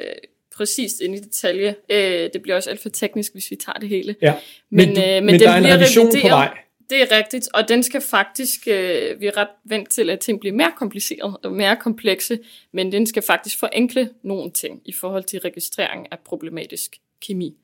[0.56, 1.74] præcist ind i detalje.
[1.90, 4.14] Øh, det bliver også alt for teknisk, hvis vi tager det hele.
[4.22, 4.34] Ja.
[4.70, 6.30] Men, Men, øh, men men der er en revision på revideret.
[6.30, 6.58] vej.
[6.90, 10.40] Det er rigtigt, og den skal faktisk, øh, vi er ret vant til, at ting
[10.40, 12.38] bliver mere kompliceret og mere komplekse,
[12.72, 17.56] men den skal faktisk forenkle nogle ting i forhold til registrering af problematisk kemi.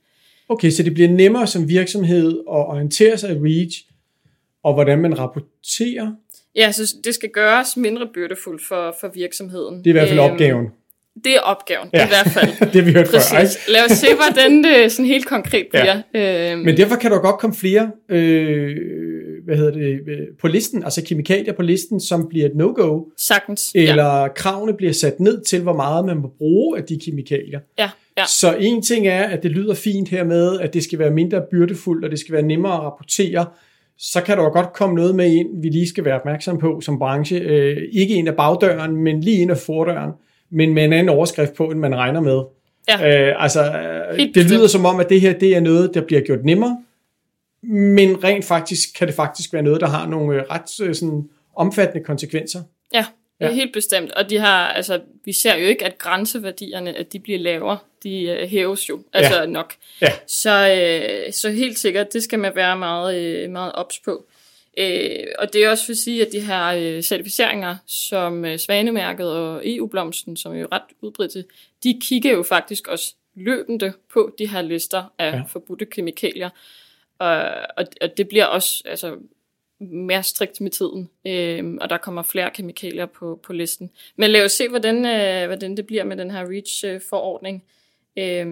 [0.49, 3.77] Okay, så det bliver nemmere som virksomhed at orientere sig i REACH,
[4.63, 6.13] og hvordan man rapporterer.
[6.57, 9.79] Ja, så det skal gøres mindre byrdefuldt for, for virksomheden.
[9.79, 10.67] Det er i hvert fald Øhm, opgaven.
[11.25, 12.05] Det er opgaven, Ja.
[12.05, 12.51] i hvert fald.
[12.73, 13.19] det vi hørt før.
[13.31, 13.69] Præcis.
[13.69, 16.01] Lad os se, hvordan det sådan helt konkret bliver.
[16.15, 16.51] Ja.
[16.53, 18.77] Øhm, Men derfor kan der godt komme flere øh,
[19.45, 23.71] hvad hedder det, øh, på listen, altså kemikalier på listen, som bliver et no-go, sagtens.
[23.75, 24.29] eller ja.
[24.29, 27.61] kravene bliver sat ned til, hvor meget man må bruge af de kemikalier.
[27.79, 28.25] Ja, ja.
[28.27, 31.43] Så en ting er, at det lyder fint her med, at det skal være mindre
[31.51, 33.47] byrdefuldt, og det skal være nemmere at rapportere.
[33.99, 36.81] Så kan der jo godt komme noget med ind, vi lige skal være opmærksom på
[36.81, 37.37] som branche.
[37.39, 40.11] Øh, ikke ind af bagdøren, men lige ind af fordøren,
[40.51, 42.43] men med en anden overskrift på, end man regner med.
[42.89, 43.29] Ja.
[43.31, 43.73] Øh, altså,
[44.17, 46.83] Helt det lyder som om, at det her det er noget, der bliver gjort nemmere,
[47.63, 51.29] men rent faktisk kan det faktisk være noget, der har nogle øh, ret øh, sådan,
[51.57, 52.63] omfattende konsekvenser.
[52.95, 53.05] Ja,
[53.39, 53.55] det er Ja.
[53.55, 54.13] helt bestemt.
[54.13, 57.79] Og de har, altså, vi ser jo ikke, at grænseværdierne, at de bliver lavere.
[58.03, 59.47] De øh, hæves jo, altså Ja.
[59.47, 59.75] nok.
[60.03, 60.09] Ja.
[60.27, 60.51] Så,
[61.27, 64.25] øh, så helt sikkert, det skal man være meget, øh, meget ops på.
[64.79, 68.59] Øh, og det er også for at sige, at de her øh, certificeringer, som øh,
[68.59, 71.45] Svanemærket og EU-blomsten, som er jo ret udbredte,
[71.85, 75.43] de kigger jo faktisk også løbende på de her lister af Ja.
[75.49, 76.51] forbudte kemikalier.
[77.19, 77.37] Og,
[77.77, 79.17] og, og det bliver også altså,
[79.81, 83.91] mere strikt med tiden, øh, og der kommer flere kemikalier på, på listen.
[84.17, 87.65] Men lad os se, hvordan, øh, hvordan det bliver med den her REACH-forordning.
[88.19, 88.47] Øh,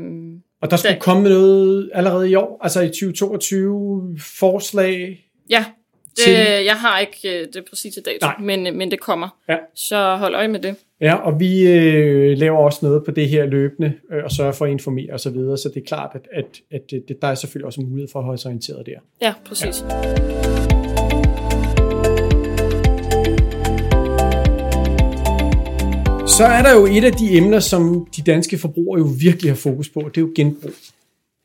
[0.61, 5.25] Og der skulle Det- komme noget allerede i år, altså i 2022, forslag.
[5.51, 5.65] ja,
[6.25, 8.35] Til- jeg har ikke øh, det præcise dato, Nej.
[8.41, 9.29] men, øh, men det kommer.
[9.49, 9.57] Ja.
[9.75, 10.75] Så hold øje med det.
[11.01, 14.65] Ja, og vi øh, laver også noget på det her løbende, øh, og sørger for
[14.65, 17.35] at informere osv., så, videre, så det er klart, at, at, at det, der er
[17.35, 18.99] selvfølgelig også en mulighed for at holde sig orienteret der.
[19.23, 19.85] Ja, præcis.
[19.91, 20.89] Ja.
[26.27, 29.57] Så er der jo et af de emner, som de danske forbrugere jo virkelig har
[29.57, 30.71] fokus på, det er jo genbrug.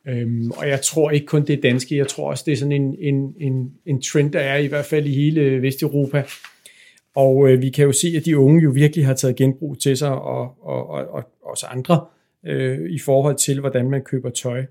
[0.08, 2.72] Øhm, og jeg tror ikke kun det er danske, jeg tror også det er sådan
[2.72, 6.24] en, en, en, en trend, der er i hvert fald i hele Vesteuropa.
[7.16, 9.98] Og øh, vi kan jo se, at de unge jo virkelig har taget genbrug til
[9.98, 12.06] sig, og, og, og, og også andre,
[12.46, 14.66] øh, i forhold til, hvordan man køber tøj.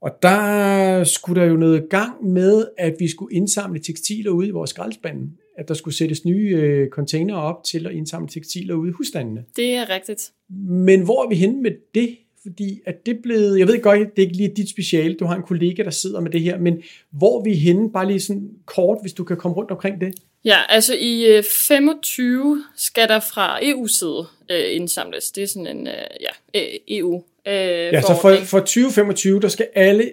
[0.00, 4.50] Og der skulle der jo noget gang med, at vi skulle indsamle tekstiler ude i
[4.50, 5.30] vores skraldespande.
[5.58, 9.44] At der skulle sættes nye øh, container op til at indsamle tekstiler ude i husstandene.
[9.56, 10.30] Det er rigtigt.
[10.68, 12.16] Men hvor er vi henne med det?
[12.48, 15.36] Fordi at det blev, jeg ved godt, det er ikke lige dit speciale, du har
[15.36, 18.50] en kollega, der sidder med det her, men hvor er vi henne, bare lige sådan
[18.66, 20.14] kort, hvis du kan komme rundt omkring det?
[20.44, 25.30] Ja, altså i 25 skal der fra EU-side øh, indsamles.
[25.30, 27.52] Det er sådan en øh, ja, EU øh,
[27.92, 30.10] Ja, så for, for 2025, der skal alle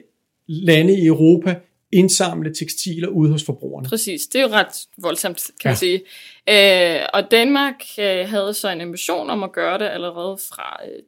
[0.47, 1.55] lande i Europa
[1.91, 3.89] indsamle tekstiler ude hos forbrugerne.
[3.89, 5.69] Præcis, det er jo ret voldsomt, kan ja.
[5.69, 6.01] man sige.
[6.49, 11.03] Øh, og Danmark øh, havde så en ambition om at gøre det allerede fra øh,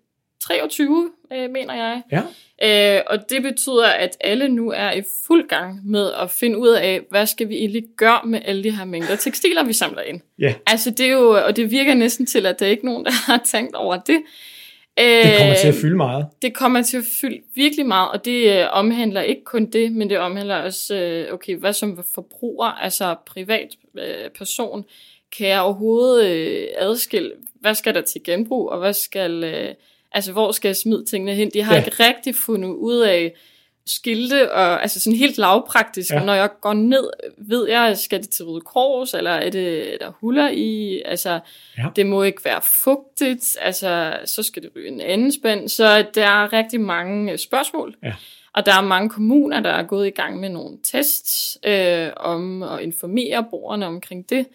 [0.47, 2.01] 23, øh, mener jeg.
[2.11, 2.21] Ja.
[2.63, 6.69] Øh, og det betyder, at alle nu er i fuld gang med at finde ud
[6.69, 10.21] af, hvad skal vi egentlig gøre med alle de her mængder tekstiler, vi samler ind.
[10.39, 10.53] Ja.
[10.67, 13.11] Altså det er jo, og det virker næsten til, at der er ikke nogen, der
[13.31, 14.21] har tænkt over det.
[14.97, 16.25] Det kommer til at øh, fylde meget.
[16.41, 20.09] Det kommer til at fylde virkelig meget, og det øh, omhandler ikke kun det, men
[20.09, 24.85] det omhandler også, øh, okay, hvad som forbruger, altså privat øh, person,
[25.37, 29.73] kan jeg overhovedet øh, adskille, hvad skal der til genbrug, og hvad skal, øh,
[30.17, 31.51] altså hvor skal jeg smide tingene hen?
[31.53, 31.85] De har ja.
[31.85, 33.33] ikke rigtig fundet ud af,
[33.87, 36.13] skilte, og altså sådan helt lavpraktisk.
[36.13, 36.23] Ja.
[36.23, 39.97] Når jeg går ned, ved jeg, skal det til Røde Kors, eller er det er
[39.97, 41.01] der huller i?
[41.05, 41.39] Altså,
[41.77, 41.85] ja.
[41.95, 45.69] det må ikke være fugtigt, altså, så skal det ryge en anden spænd.
[45.69, 47.95] Så der er rigtig mange øh, spørgsmål.
[48.03, 48.13] Ja.
[48.53, 52.63] Og der er mange kommuner, der er gået i gang med nogle tests øh, om
[52.63, 54.45] at informere borgerne omkring det.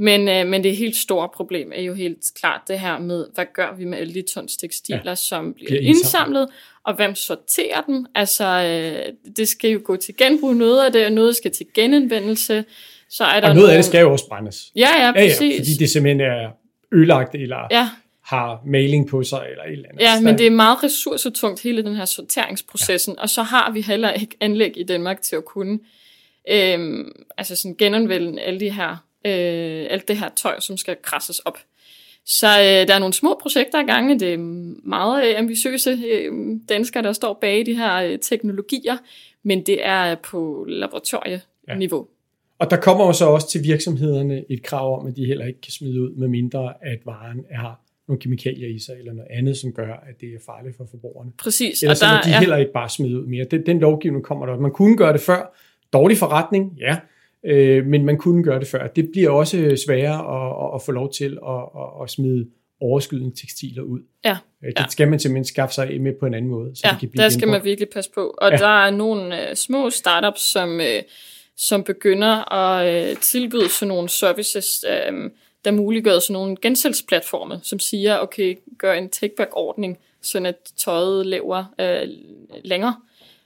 [0.00, 3.44] Men, øh, men det helt store problem er jo helt klart det her med, hvad
[3.54, 5.14] gør vi med alle de tons tekstiler, ja.
[5.14, 6.48] som bliver, bliver indsamlet.
[6.84, 8.06] og hvem sorterer dem?
[8.14, 11.66] Altså, øh, det skal jo gå til genbrug, noget af det, og noget skal til
[11.74, 12.64] genanvendelse.
[13.08, 13.72] Så er der og noget nogle...
[13.72, 14.72] af det skal jo også brændes.
[14.76, 15.40] Ja, ja, præcis.
[15.40, 16.50] Ja, ja, fordi det simpelthen er
[16.92, 17.88] ødelagt, eller ja.
[18.24, 20.02] har maling på sig, eller et eller andet.
[20.02, 23.22] Ja, men det er meget ressourcetungt, hele den her sorteringsprocessen, ja.
[23.22, 25.78] og så har vi heller ikke anlæg i Danmark til at kunne
[26.50, 31.38] øhm, altså sådan genanvende alle de her øh, alt det her tøj, som skal krasses
[31.38, 31.58] op.
[32.26, 34.20] Så øh, der er nogle små projekter i gang.
[34.20, 34.38] Det er
[34.88, 36.32] meget øh, ambitiøse øh,
[36.68, 38.96] danskere, der står bag de her øh, teknologier,
[39.42, 41.98] men det er på laboratorieniveau.
[41.98, 42.14] Ja.
[42.58, 45.60] Og der kommer jo så også til virksomhederne et krav om, at de heller ikke
[45.60, 49.56] kan smide ud, med mindre at varen har nogle kemikalier i sig, eller noget andet,
[49.56, 51.32] som gør, at det er farligt for forbrugerne.
[51.38, 51.82] Præcis.
[51.82, 52.40] Ellers og der, så de ja.
[52.40, 53.44] heller ikke bare smide ud mere.
[53.44, 54.58] Den, den lovgivning kommer der.
[54.58, 55.56] Man kunne gøre det før.
[55.92, 56.96] Dårlig forretning, ja
[57.44, 58.86] øh, men man kunne gøre det før.
[58.86, 62.46] Det bliver også sværere at, at, at få lov til at, at, at smide
[62.80, 64.00] overskydende tekstiler ud.
[64.24, 64.36] Ja.
[64.64, 64.84] Øh, det ja.
[64.88, 66.76] skal man simpelthen skaffe sig med på en anden måde.
[66.76, 68.34] Så ja, det kan blive der skal man virkelig passe på.
[68.38, 68.56] Og ja.
[68.56, 71.02] der er nogle uh, små startups, som, uh,
[71.56, 75.30] som begynder at uh, tilbyde sådan nogle services, uh,
[75.64, 81.64] der muliggør sådan nogle gensalgsplatforme, som siger, okay, gør en take-back-ordning, sådan at tøjet lever
[81.78, 82.08] uh,
[82.64, 82.94] længere.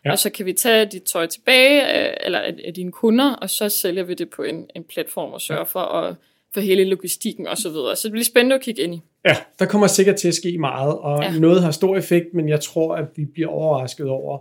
[0.04, 0.10] Ja.
[0.10, 3.50] Og så kan vi tage dit tøj tilbage, øh, eller af, af dine kunder, og
[3.50, 6.16] så sælger vi det på en, en platform og sørger for at
[6.54, 7.96] for hele logistikken og så videre.
[7.96, 9.00] Så det bliver spændende at kigge ind i.
[9.24, 11.38] Ja, der kommer sikkert til at ske meget, og ja.
[11.38, 14.38] noget har stor effekt, men jeg tror, at vi bliver overrasket over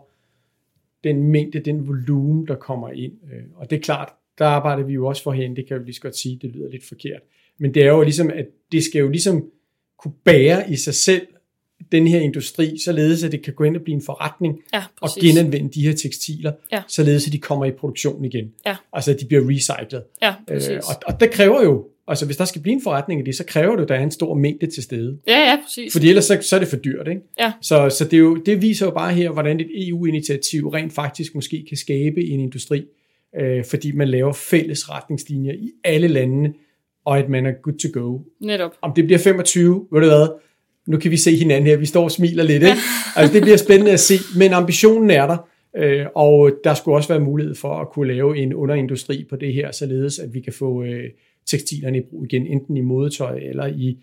[1.03, 3.13] den mængde, den volumen, der kommer ind.
[3.33, 5.85] Øh, og det er klart, der arbejder vi jo også for hen, det kan jeg
[5.85, 7.21] lige så godt sige, det lyder lidt forkert.
[7.57, 9.49] Men det er jo ligesom, at det skal jo ligesom
[9.97, 11.27] kunne bære i sig selv
[11.93, 15.09] den her industri, således at det kan gå ind og blive en forretning ja, og
[15.21, 16.81] genanvende de her tekstiler, ja.
[16.87, 18.51] således at de kommer i produktion igen.
[18.65, 18.75] Ja.
[18.93, 20.03] Altså at de bliver recyclet.
[20.21, 23.23] Ja, øh, og, og det kræver jo, altså hvis der skal blive en forretning i
[23.23, 25.17] det, så kræver det, at der er en stor mængde til stede.
[25.27, 25.93] Ja, ja, præcis.
[25.93, 27.21] Fordi ellers så, så er det for dyrt, ikke?
[27.39, 27.51] Ja.
[27.61, 31.35] Så, så det, er jo, det viser jo bare her, hvordan et EU-initiativ rent faktisk
[31.35, 32.85] måske kan skabe en industri,
[33.41, 36.53] øh, fordi man laver fælles retningslinjer i alle landene,
[37.05, 38.19] og at man er good to go.
[38.41, 38.71] Netop.
[38.81, 40.27] Om det bliver 25, ved du hvad,
[40.87, 42.77] nu kan vi se hinanden her, vi står og smiler lidt, ikke?
[43.15, 45.37] Altså, det bliver spændende at se, men ambitionen er der,
[45.77, 49.53] øh, og der skulle også være mulighed for at kunne lave en underindustri på det
[49.53, 51.09] her, således at vi kan få øh,
[51.45, 53.97] tekstilerne i brug igen, enten i modetøj eller i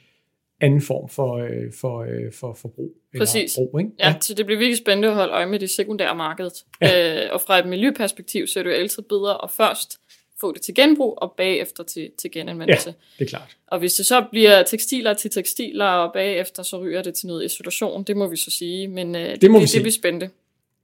[0.61, 2.91] anden form for, øh, for, for forbrug.
[3.19, 3.55] Præcis.
[3.57, 3.91] Brug, ikke?
[3.99, 4.09] Ja.
[4.09, 6.51] ja, så det bliver virkelig spændende at holde øje med det sekundære marked.
[6.81, 7.25] Ja.
[7.25, 10.01] Øh, og fra et miljøperspektiv, så er det jo altid bedre at først
[10.41, 12.89] få det til genbrug, og bagefter til, til genanvendelse.
[12.89, 13.57] Ja, det er klart.
[13.67, 17.45] Og hvis det så bliver tekstiler til tekstiler, og bagefter så ryger det til noget
[17.45, 19.93] isolation, det må vi så sige, men øh, det, det, må det, vi det bliver
[19.93, 20.31] spændende.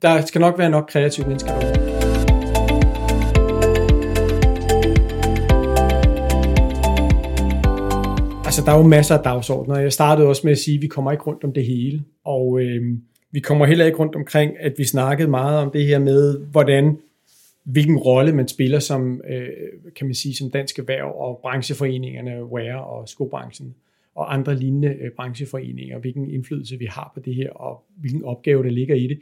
[0.02, 1.96] Der skal nok være nok kreative mennesker derude.
[8.44, 9.78] Altså, der er jo masser af dagsordner.
[9.78, 12.02] Jeg startede også med at sige, at vi kommer ikke rundt om det hele.
[12.24, 12.82] Og øh,
[13.32, 16.98] vi kommer heller ikke rundt omkring, at vi snakkede meget om det her med, hvordan
[17.66, 19.48] hvilken rolle man spiller som, øh,
[19.96, 23.74] kan man sige, som dansk erhverv og brancheforeningerne, wear og skobranchen
[24.14, 28.64] og andre lignende øh, brancheforeninger, hvilken indflydelse vi har på det her, og hvilken opgave
[28.64, 29.20] der ligger i det.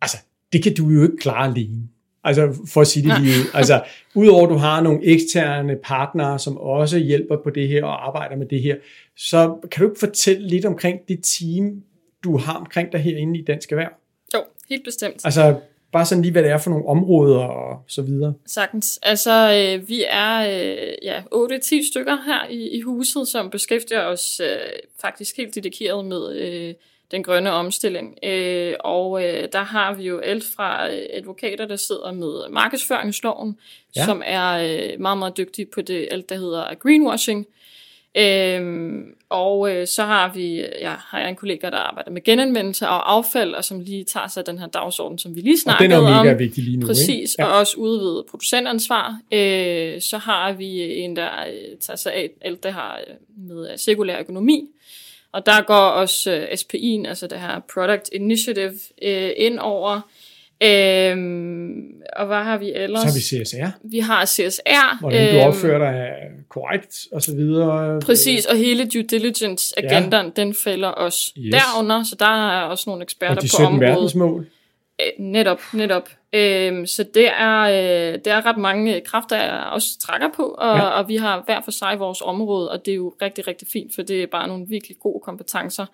[0.00, 0.16] Altså,
[0.52, 1.88] det kan du jo ikke klare alene.
[2.24, 3.34] Altså for at sige det lige.
[3.54, 3.84] Altså
[4.14, 8.36] udover at du har nogle eksterne partnere, som også hjælper på det her og arbejder
[8.36, 8.76] med det her,
[9.16, 11.82] så kan du ikke fortælle lidt omkring det team,
[12.24, 13.92] du har omkring dig herinde i Dansk Erhverv?
[14.34, 15.24] Jo, helt bestemt.
[15.24, 15.60] Altså
[15.92, 18.34] bare sådan lige, hvad det er for nogle områder og så videre.
[18.46, 18.98] Sagtens.
[19.02, 24.40] Altså, øh, vi er øh, ja, 8-10 stykker her i, i huset, som beskæftiger os
[24.40, 24.58] øh,
[25.00, 26.74] faktisk helt dedikeret med øh,
[27.10, 28.18] den grønne omstilling.
[28.22, 33.58] Øh, og øh, der har vi jo alt fra øh, advokater, der sidder med markedsføringsloven,
[33.96, 34.04] ja.
[34.04, 37.46] som er øh, meget, meget dygtige på det, alt der hedder greenwashing.
[38.18, 42.88] Øhm, og øh, så har vi, ja, har jeg en kollega, der arbejder med genanvendelse
[42.88, 46.04] og affald, og som lige tager sig den her dagsorden, som vi lige snakkede om.
[46.04, 46.38] Den er mega om.
[46.38, 47.34] vigtig lige nu, Præcis, ikke?
[47.38, 47.44] Ja.
[47.44, 49.20] og også udvidet producentansvar.
[49.32, 52.90] Øh, så har vi en, der øh, tager sig af alt det her
[53.36, 54.68] med cirkulær økonomi.
[55.32, 60.00] Og der går også øh, SPI'en, altså det her Product Initiative, øh, ind over.
[60.62, 63.00] Øhm, og hvad har vi ellers?
[63.00, 63.78] Så har vi CSR.
[63.84, 65.00] Vi har CSR.
[65.00, 66.08] Hvordan du øhm, opfører dig
[66.48, 68.00] korrekt og så videre.
[68.00, 70.42] Præcis, og hele due diligence-agendaen, ja.
[70.42, 71.54] den falder også yes.
[71.54, 73.80] derunder, så der er også nogle eksperter og de på området.
[73.80, 74.46] verdensmål.
[75.00, 76.08] Øh, netop, netop.
[76.32, 80.76] Øhm, så det er, øh, det er ret mange kræfter, jeg også trækker på, og,
[80.76, 80.82] ja.
[80.82, 83.94] og vi har hver for sig vores område, og det er jo rigtig, rigtig fint,
[83.94, 85.86] for det er bare nogle virkelig gode kompetencer,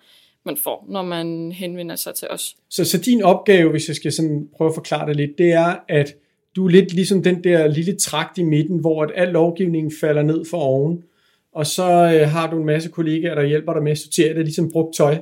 [0.45, 2.55] man får, når man henvender sig til os.
[2.69, 5.75] Så, så din opgave, hvis jeg skal sådan prøve at forklare det lidt, det er,
[5.87, 6.15] at
[6.55, 10.23] du er lidt ligesom den der lille trakt i midten, hvor at al lovgivningen falder
[10.23, 11.03] ned for oven,
[11.53, 14.45] og så øh, har du en masse kollegaer, der hjælper dig med at sortere det,
[14.45, 15.17] ligesom brugt tøj.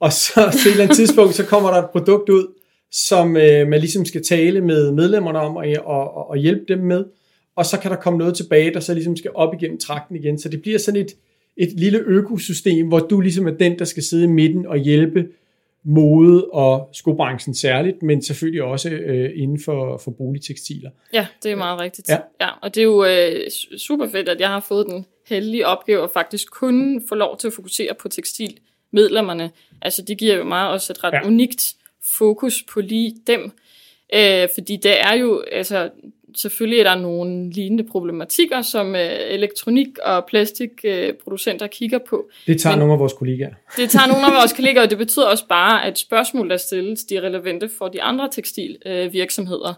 [0.00, 2.46] Og så til et eller andet tidspunkt, så kommer der et produkt ud,
[2.90, 7.04] som øh, man ligesom skal tale med medlemmerne om og, og, og hjælpe dem med.
[7.56, 10.38] Og så kan der komme noget tilbage, der så ligesom skal op igennem trakten igen.
[10.38, 11.12] Så det bliver sådan et,
[11.56, 15.28] et lille økosystem, hvor du ligesom er den, der skal sidde i midten og hjælpe
[15.84, 20.90] mode og skobranchen særligt, men selvfølgelig også øh, inden for, for boligtekstiler.
[21.12, 22.08] Ja, det er meget rigtigt.
[22.08, 22.18] Ja.
[22.40, 26.04] Ja, og det er jo øh, super fedt, at jeg har fået den heldige opgave
[26.04, 29.50] at faktisk kunne få lov til at fokusere på tekstilmedlemmerne.
[29.82, 31.26] Altså det giver jo meget også et ret ja.
[31.26, 31.74] unikt
[32.04, 33.52] fokus på lige dem.
[34.14, 35.90] Øh, fordi det er jo, altså
[36.36, 42.28] selvfølgelig er der nogle lignende problematikker, som øh, elektronik- og plastikproducenter øh, kigger på.
[42.46, 43.54] Det tager Men nogle af vores kollegaer.
[43.76, 47.04] Det tager nogle af vores kollegaer, og det betyder også bare, at spørgsmål, der stilles,
[47.04, 49.68] de er relevante for de andre tekstilvirksomheder.
[49.68, 49.74] Øh,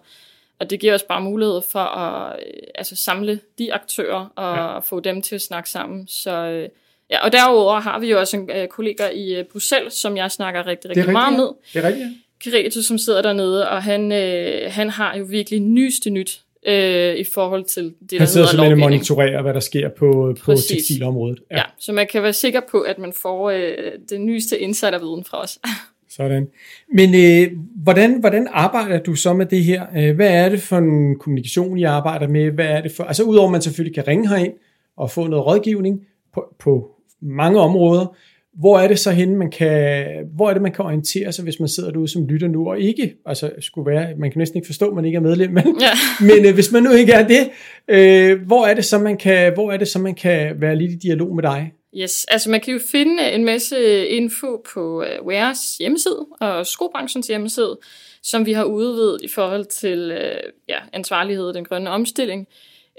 [0.59, 4.79] og det giver os bare mulighed for at øh, altså samle de aktører og ja.
[4.79, 6.09] få dem til at snakke sammen.
[6.09, 6.69] Så, øh,
[7.11, 10.31] ja, og derudover har vi jo også en øh, kollega i øh, Bruxelles, som jeg
[10.31, 11.49] snakker rigtig, rigtig meget med.
[11.73, 12.51] Det er rigtigt, ja.
[12.51, 17.25] Grete, som sidder dernede, og han, øh, han har jo virkelig nyeste nyt øh, i
[17.35, 21.41] forhold til det, der Han sidder simpelthen og monitorerer, hvad der sker på, på tekstilområdet.
[21.51, 21.57] Ja.
[21.57, 23.75] ja, så man kan være sikker på, at man får øh,
[24.11, 25.59] den nyeste insiderviden fra os.
[26.17, 26.49] Sådan.
[26.93, 29.87] Men øh, hvordan, hvordan arbejder du så med det her?
[29.97, 32.51] Øh, hvad er det for en kommunikation, I arbejder med?
[32.51, 34.53] Hvad er det for, altså udover at man selvfølgelig kan ringe herind
[34.97, 36.01] og få noget rådgivning
[36.35, 36.91] på, på
[37.23, 38.17] mange områder,
[38.59, 41.61] hvor er det så henne, man kan, hvor er det, man kan orientere sig, hvis
[41.61, 44.67] man sidder derude som lytter nu, og ikke, altså skulle være, man kan næsten ikke
[44.67, 45.91] forstå, at man ikke er medlem, men, ja.
[46.35, 47.51] men øh, hvis man nu ikke er det,
[47.89, 50.93] øh, hvor er det så, man kan, hvor er det så, man kan være lidt
[50.93, 51.73] i dialog med dig?
[51.97, 57.27] Yes, altså man kan jo finde en masse info på uh, Wares hjemmeside og skobranchens
[57.27, 57.79] hjemmeside,
[58.23, 62.47] som vi har udvidet i forhold til uh, ja, ansvarlighed og den grønne omstilling.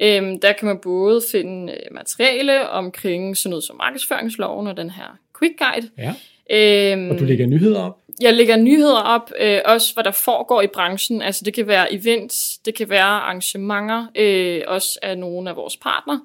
[0.02, 4.90] Um, der kan man både finde uh, materiale omkring sådan noget som markedsføringsloven og den
[4.90, 5.90] her quick guide.
[5.98, 6.14] Ja.
[6.52, 7.98] Øhm, og du lægger nyheder op?
[8.22, 11.22] Jeg lægger nyheder op, øh, også hvad der foregår i branchen.
[11.22, 15.78] Altså det kan være events, det kan være arrangementer, øh, også af nogle af vores
[15.78, 16.22] partnere.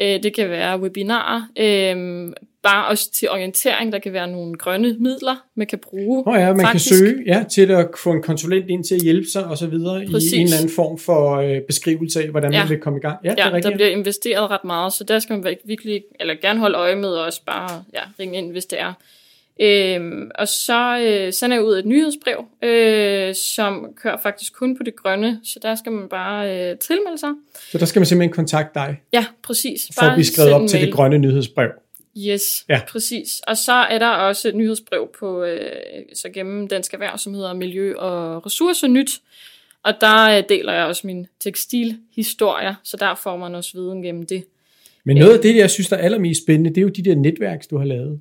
[0.00, 2.32] Øh, det kan være webinarer, øh,
[2.68, 3.92] bare også til orientering.
[3.92, 6.24] Der kan være nogle grønne midler, man kan bruge.
[6.26, 6.90] Oh ja, man faktisk.
[6.90, 9.66] kan søge ja, til at få en konsulent ind til at hjælpe sig og så
[9.66, 12.58] videre i en eller anden form for øh, beskrivelse af, hvordan ja.
[12.58, 13.18] man vil komme i gang.
[13.24, 13.70] Ja, ja det er rigtigt.
[13.70, 17.08] der bliver investeret ret meget, så der skal man virkelig, eller gerne holde øje med
[17.08, 18.92] og også bare ja, ringe ind, hvis det er.
[19.60, 24.82] Øhm, og så øh, sender jeg ud et nyhedsbrev, øh, som kører faktisk kun på
[24.82, 27.30] det grønne, så der skal man bare øh, tilmelde sig.
[27.70, 29.00] Så der skal man simpelthen kontakte dig?
[29.12, 29.86] Ja, præcis.
[29.94, 31.70] For bare at blive skrevet op til det grønne nyhedsbrev?
[32.18, 32.80] Yes, ja.
[32.88, 33.40] præcis.
[33.46, 35.60] Og så er der også et nyhedsbrev på, øh,
[36.14, 39.20] så gennem Dansk Erhverv, som hedder Miljø og Ressourcer Nyt.
[39.82, 44.26] Og der øh, deler jeg også min tekstilhistorie, så der får man også viden gennem
[44.26, 44.44] det.
[45.04, 47.14] Men noget af det, jeg synes, der er allermest spændende, det er jo de der
[47.14, 48.20] netværk, du har lavet.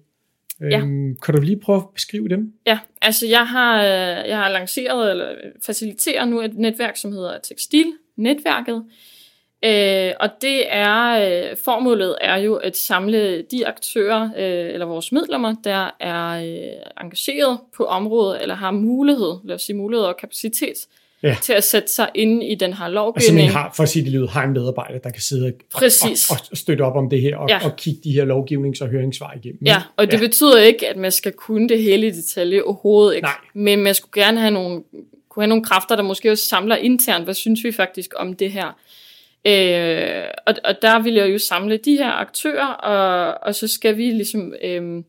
[0.62, 0.80] Ja.
[0.80, 2.54] Øhm, kan du lige prøve at beskrive dem?
[2.68, 5.36] Ja, altså jeg har, øh, jeg har lanceret eller
[5.66, 8.84] faciliterer nu et netværk, som hedder Tekstilnetværket.
[9.66, 11.06] Øh, og det er,
[11.50, 17.04] øh, formålet er jo at samle de aktører, øh, eller vores medlemmer, der er øh,
[17.04, 20.76] engageret på området, eller har mulighed, lad os sige mulighed og kapacitet,
[21.24, 21.36] ja.
[21.42, 23.40] til at sætte sig ind i den her lovgivning.
[23.42, 26.30] Altså har, for at sige det lyder, har en medarbejder, der kan sidde og, Præcis.
[26.30, 27.66] og, og støtte op om det her, og, ja.
[27.66, 29.60] og kigge de her lovgivnings- og høringssvar igennem.
[29.66, 30.20] Ja, og det ja.
[30.20, 33.26] betyder ikke, at man skal kunne det hele i detalje overhovedet ikke.
[33.26, 33.36] Nej.
[33.54, 34.84] Men man skulle gerne have nogle,
[35.30, 38.52] kunne have nogle kræfter, der måske også samler internt, hvad synes vi faktisk om det
[38.52, 38.78] her.
[39.48, 43.98] Øh, og, og der vil jeg jo samle de her aktører, og, og så skal
[43.98, 45.04] vi ligesom, øh,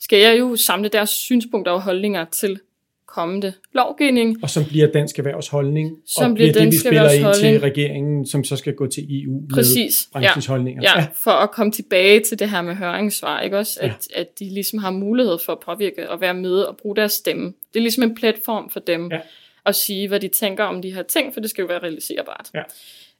[0.00, 2.60] skal jeg jo samle deres synspunkter og holdninger til
[3.06, 4.38] kommende lovgivning.
[4.42, 7.52] Og som bliver dansk erhvervs holdning, som og bliver, bliver det, vi spiller ind holdning.
[7.54, 10.08] til regeringen, som så skal gå til EU Præcis.
[10.14, 10.52] med branchens ja.
[10.52, 10.82] holdninger.
[10.96, 13.78] Ja, for at komme tilbage til det her med høringssvar, ikke også?
[13.82, 14.20] At, Ja.
[14.20, 17.44] at de ligesom har mulighed for at påvirke og være med og bruge deres stemme.
[17.46, 19.18] Det er ligesom en platform for dem Ja.
[19.66, 22.48] at sige, hvad de tænker om de her ting, for det skal jo være realiserbart.
[22.54, 22.62] Ja.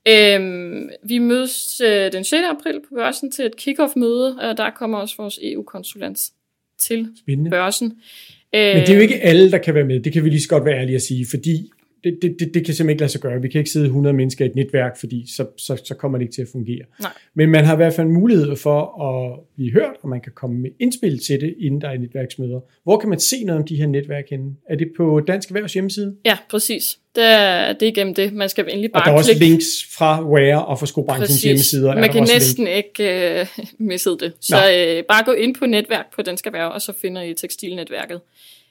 [0.09, 2.42] Øhm, vi mødes øh, den 6.
[2.51, 6.18] april på børsen til et kick-off-møde, og der kommer også vores EU-konsulent
[6.78, 7.51] til Spændende.
[7.51, 7.86] børsen.
[8.53, 10.01] Men det er jo ikke alle, der kan være med.
[10.01, 11.70] Det kan vi lige så godt være ærlige at sige, fordi
[12.05, 13.42] det, det, det, det kan simpelthen ikke lade sig gøre.
[13.42, 16.22] Vi kan ikke sidde 100 mennesker i et netværk, fordi så, så, så kommer det
[16.24, 16.84] ikke til at fungere.
[17.01, 17.11] Nej.
[17.34, 20.59] Men man har i hvert fald mulighed for at blive hørt, og man kan komme
[20.59, 22.61] med indspil til det, inden der er netværksmøder.
[22.84, 24.55] Hvor kan man se noget om de her netværk henne?
[24.70, 26.14] Er det på Dansk Erhvervs hjemmeside?
[26.24, 26.99] Ja, præcis.
[27.14, 28.32] Det er, det er igennem det.
[28.32, 29.46] Man skal endelig bare og der er også klikke.
[29.46, 31.42] links fra Ware og fra skobranchens Præcis.
[31.42, 31.92] hjemmesider.
[31.92, 33.46] er Man kan næsten ikke øh,
[33.88, 34.32] misse det.
[34.40, 38.20] Så øh, bare gå ind på netværk på Dansk Erhverv, og så finder I tekstilnetværket.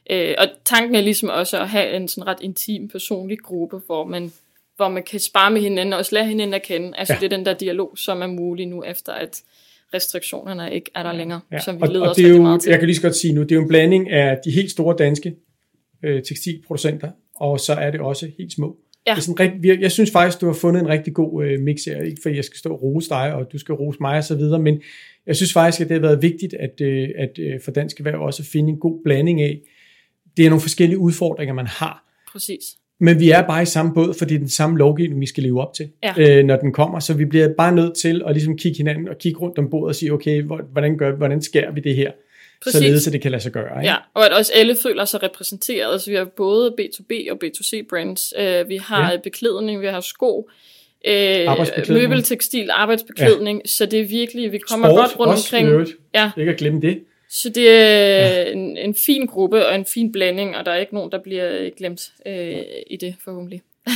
[0.09, 4.05] Øh, og tanken er ligesom også at have en sådan ret intim, personlig gruppe, hvor
[4.05, 4.31] man,
[4.75, 6.93] hvor man kan spare med hinanden og også lære hinanden at kende.
[6.97, 7.19] Altså Ja.
[7.19, 9.41] det er den der dialog, som er mulig nu, efter at
[9.93, 11.59] restriktionerne ikke er der længere, Ja.
[11.59, 12.69] som vi og, leder og os det er jo, meget til.
[12.69, 14.71] jeg kan lige så godt sige nu, det er jo en blanding af de helt
[14.71, 15.35] store danske
[16.03, 18.77] øh, tekstilproducenter, og så er det også helt små.
[19.07, 19.11] Ja.
[19.11, 21.83] Det er sådan rigtig, jeg synes faktisk, du har fundet en rigtig god øh, mix
[21.85, 24.23] her, ikke fordi jeg skal stå og rose dig, og du skal rose mig og
[24.23, 24.81] så videre, men
[25.27, 28.21] jeg synes faktisk, at det har været vigtigt, at, øh, at øh, for Dansk Erhverv
[28.21, 29.59] også at finde en god blanding af,
[30.38, 32.63] det er nogle forskellige udfordringer, man har, Præcis.
[32.99, 35.43] men vi er bare i samme båd, for det er den samme lovgivning, vi skal
[35.43, 36.13] leve op til, Ja.
[36.39, 36.99] øh, når den kommer.
[36.99, 39.88] Så vi bliver bare nødt til at ligesom kigge hinanden og kigge rundt om bordet
[39.89, 42.11] og sige, okay, hvor- hvordan, gør, hvordan skærer vi det her?
[42.63, 42.77] Præcis.
[42.77, 43.77] Således, at det kan lade sig gøre.
[43.81, 43.89] Ikke?
[43.89, 45.91] Ja, og at også alle føler sig repræsenteret.
[45.93, 48.33] Altså, vi har både B2B og B2C brands.
[48.39, 49.17] Uh, vi har Ja.
[49.23, 50.49] beklædning, vi har sko,
[51.07, 53.61] uh, møbeltekstil, arbejdsbeklædning.
[53.65, 53.67] Ja.
[53.67, 55.69] Så det er virkelig, vi kommer Sport godt rundt også, omkring.
[55.69, 55.91] øvrigt.
[56.15, 56.99] Ja, Ikke at glemme det.
[57.30, 58.51] Så det er ja.
[58.51, 61.69] en, en fin gruppe og en fin blanding, og der er ikke nogen, der bliver
[61.78, 62.34] glemt uh,
[62.88, 63.61] i det forhåbentlig.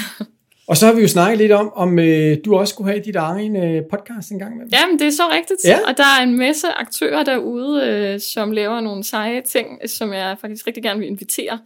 [0.68, 3.16] Og så har vi jo snakket lidt om, om øh, du også skulle have dit
[3.16, 4.66] egen øh, podcast en gang med.
[4.74, 5.60] Jamen, det er så rigtigt.
[5.66, 5.80] Ja.
[5.88, 10.38] Og der er en masse aktører derude, øh, som laver nogle seje ting, som jeg
[10.42, 11.60] faktisk rigtig gerne vil invitere.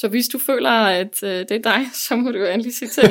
[0.00, 2.88] Så hvis du føler, at øh, det er dig, så må du jo endelig sige
[2.88, 3.04] til.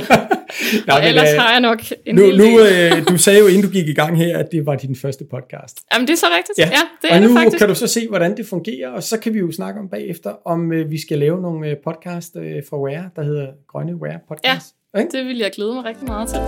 [0.92, 3.62] Og men, ellers øh, har jeg nok en Nu, nu øh, du sagde jo, inden
[3.62, 5.82] du gik i gang her, at det var din første podcast.
[5.94, 6.58] Jamen, det er så rigtigt.
[6.58, 7.58] Ja, ja det og er nu det faktisk.
[7.58, 10.34] kan du så se, hvordan det fungerer, og så kan vi jo snakke om bagefter,
[10.46, 14.20] om øh, vi skal lave nogle øh, podcast øh, for Ware, der hedder Grønne Ware
[14.28, 14.76] Podcast.
[14.94, 15.00] Ja.
[15.00, 15.18] Ikke?
[15.18, 16.40] Det vil jeg glæde mig rigtig meget til.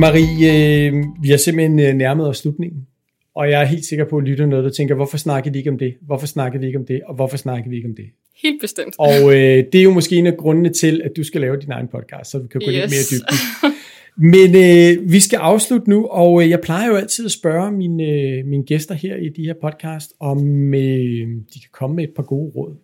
[0.00, 2.86] Marie, øh, vi har simpelthen øh, nærmet os slutningen.
[3.34, 5.70] Og jeg er helt sikker på, at lytte noget, der tænker, hvorfor snakker vi ikke
[5.70, 5.94] om det?
[6.02, 7.00] Hvorfor snakker vi ikke om det?
[7.06, 8.04] Og hvorfor snakker vi ikke om det?
[8.42, 8.94] Helt bestemt.
[8.98, 11.70] Og øh, det er jo måske en af grundene til, at du skal lave din
[11.70, 12.76] egen podcast, så vi kan gå yes.
[12.76, 13.72] lidt mere dybden.
[14.16, 18.04] Men øh, vi skal afslutte nu, og øh, jeg plejer jo altid at spørge mine,
[18.04, 22.14] øh, mine gæster her i de her podcast, om øh, de kan komme med et
[22.16, 22.76] par gode råd.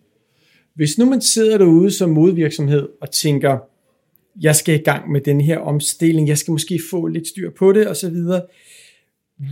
[0.75, 3.57] Hvis nu man sidder derude som modvirksomhed og tænker,
[4.41, 7.71] jeg skal i gang med den her omstilling, jeg skal måske få lidt styr på
[7.71, 8.15] det osv.,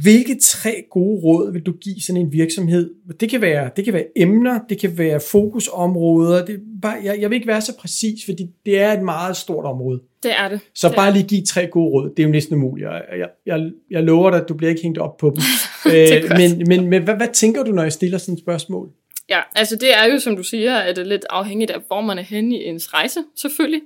[0.02, 2.94] hvilke tre gode råd vil du give sådan en virksomhed?
[3.20, 6.46] Det kan være, det kan være emner, det kan være fokusområder.
[6.46, 9.66] Det bare, jeg, jeg vil ikke være så præcis, fordi det er et meget stort
[9.66, 10.02] område.
[10.24, 10.60] Det er det.
[10.74, 12.10] Så det bare lige give tre gode råd.
[12.10, 12.88] Det er jo næsten umuligt.
[12.88, 15.44] Jeg, jeg, jeg, jeg lover dig, at du bliver ikke hængt op på dem.
[15.86, 18.90] Er øh, men men, men hvad, hvad tænker du, når jeg stiller sådan et spørgsmål?
[19.30, 22.02] Ja, altså det er jo, som du siger, at det er lidt afhængigt af, hvor
[22.02, 23.82] man er henne i ens rejse, selvfølgelig.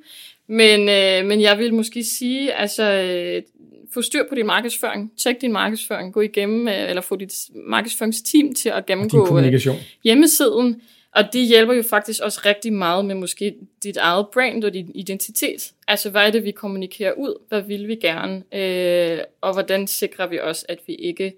[0.48, 3.42] Men, øh, men jeg vil måske sige, altså, øh,
[3.94, 5.12] få styr på din markedsføring.
[5.18, 6.14] Tjek din markedsføring.
[6.14, 9.54] Gå igennem, øh, eller få dit markedsføringsteam til at gennemgå øh,
[10.04, 10.82] hjemmesiden.
[11.16, 14.92] Og det hjælper jo faktisk også rigtig meget med måske dit eget brand og din
[14.96, 15.72] identitet.
[15.88, 17.34] Altså, hvad er det, vi kommunikerer ud?
[17.50, 18.44] Hvad vil vi gerne?
[18.56, 21.34] Øh, og hvordan sikrer vi også, at vi ikke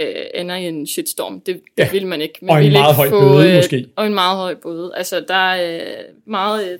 [0.00, 1.40] øh, ender i en shitstorm?
[1.40, 1.88] Det, det Ja.
[1.92, 2.38] vil man ikke.
[2.42, 3.86] Man Og en vil meget ikke høj få, bøde, øh, måske.
[3.96, 4.92] Og en meget høj bøde.
[4.96, 6.78] Altså, der er øh, meget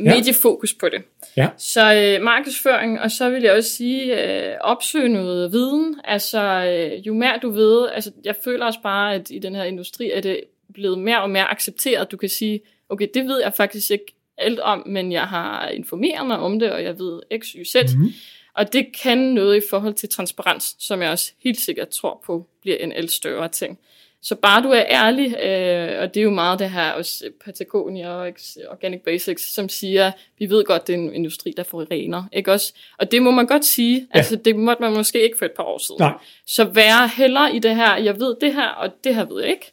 [0.00, 1.02] mediefokus på det.
[1.36, 1.48] Ja.
[1.58, 6.00] Så øh, markedsføring, og så vil jeg også sige, øh, opsøg noget viden.
[6.04, 9.64] Altså, øh, jo mere du ved, altså, jeg føler også bare, at i den her
[9.64, 10.40] industri er det
[10.74, 12.10] blevet mere og mere accepteret.
[12.10, 16.26] Du kan sige, okay, det ved jeg faktisk ikke alt om, men jeg har informeret
[16.26, 17.74] mig om det, og jeg ved x, y, z.
[17.74, 18.12] Mm-hmm.
[18.54, 22.46] Og det kan noget i forhold til transparens, som jeg også helt sikkert tror på
[22.62, 23.78] bliver en el større ting.
[24.22, 28.08] Så bare du er ærlig, øh, og det er jo meget det her også Patagonia
[28.08, 28.32] og
[28.70, 32.72] Organic Basics, som siger, vi ved godt, det er en industri, der forurener, ikke også?
[32.98, 34.18] Og det må man godt sige, ja.
[34.18, 35.98] altså det måtte man måske ikke for et par år siden.
[36.00, 36.12] Nej.
[36.46, 39.50] Så være heller i det her, jeg ved det her, og det her ved jeg
[39.50, 39.72] ikke.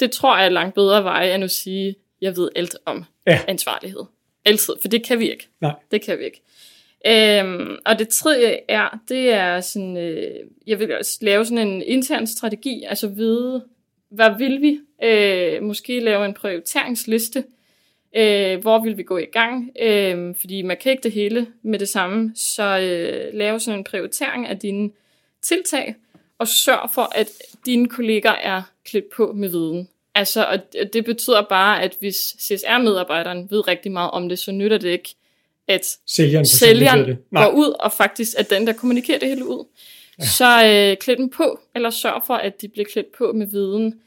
[0.00, 3.40] Det tror jeg er langt bedre vej, end at sige, jeg ved alt om ja.
[3.48, 4.02] ansvarlighed.
[4.44, 5.48] Altid, for det kan vi ikke.
[5.60, 5.74] Nej.
[5.90, 6.42] Det kan vi ikke.
[7.06, 10.34] Øhm, og det tredje er, det er sådan, øh,
[10.66, 13.64] jeg vil også lave sådan en intern strategi, altså vide,
[14.16, 14.80] hvad vil vi?
[15.02, 17.44] Øh, måske lave en prioriteringsliste,
[18.16, 19.70] øh, hvor vil vi gå i gang?
[19.82, 23.84] Øh, fordi man kan ikke det hele med det samme, så øh, lave sådan en
[23.84, 24.90] prioritering af dine
[25.42, 25.94] tiltag,
[26.38, 27.28] og sørg for, at
[27.66, 29.88] dine kolleger er klædt på med viden.
[30.14, 30.58] Altså, og
[30.92, 35.14] det betyder bare, at hvis CSR-medarbejderen ved rigtig meget om det, så nytter det ikke,
[35.68, 37.18] at sælgeren, sælgeren det.
[37.32, 39.64] går ud, og faktisk at den, der kommunikerer det hele ud.
[40.18, 40.24] Ja.
[40.24, 44.00] Så øh, klæd dem på, eller sørg for, at de bliver klædt på med viden.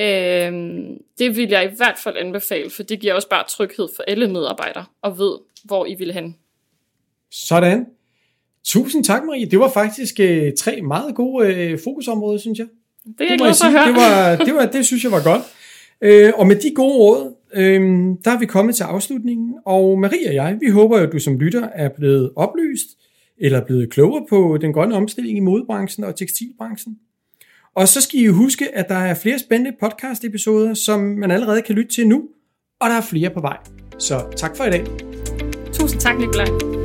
[0.00, 0.52] Øh,
[1.18, 4.28] det vil jeg i hvert fald anbefale, for det giver også bare tryghed for alle
[4.28, 6.36] medarbejdere, og ved, hvor I vil hen.
[7.30, 7.86] Sådan.
[8.64, 9.46] Tusind tak, Marie.
[9.46, 12.66] Det var faktisk øh, tre meget gode øh, fokusområder, synes jeg.
[13.04, 13.86] Det er jeg glad for at høre.
[13.86, 15.42] Det, var, det, var, det synes jeg var godt.
[16.00, 17.80] Øh, og med de gode råd, øh,
[18.24, 19.54] der er vi kommet til afslutningen.
[19.64, 22.88] Og Marie og jeg, vi håber at du som lytter er blevet oplyst,
[23.38, 26.98] eller blevet klogere på den grønne omstilling i modebranchen og tekstilbranchen.
[27.76, 31.74] Og så skal I huske, at der er flere spændende podcast-episoder, som man allerede kan
[31.74, 32.22] lytte til nu,
[32.80, 33.56] og der er flere på vej.
[33.98, 34.84] Så tak for i dag.
[35.72, 36.75] Tusind tak, Nikolaj.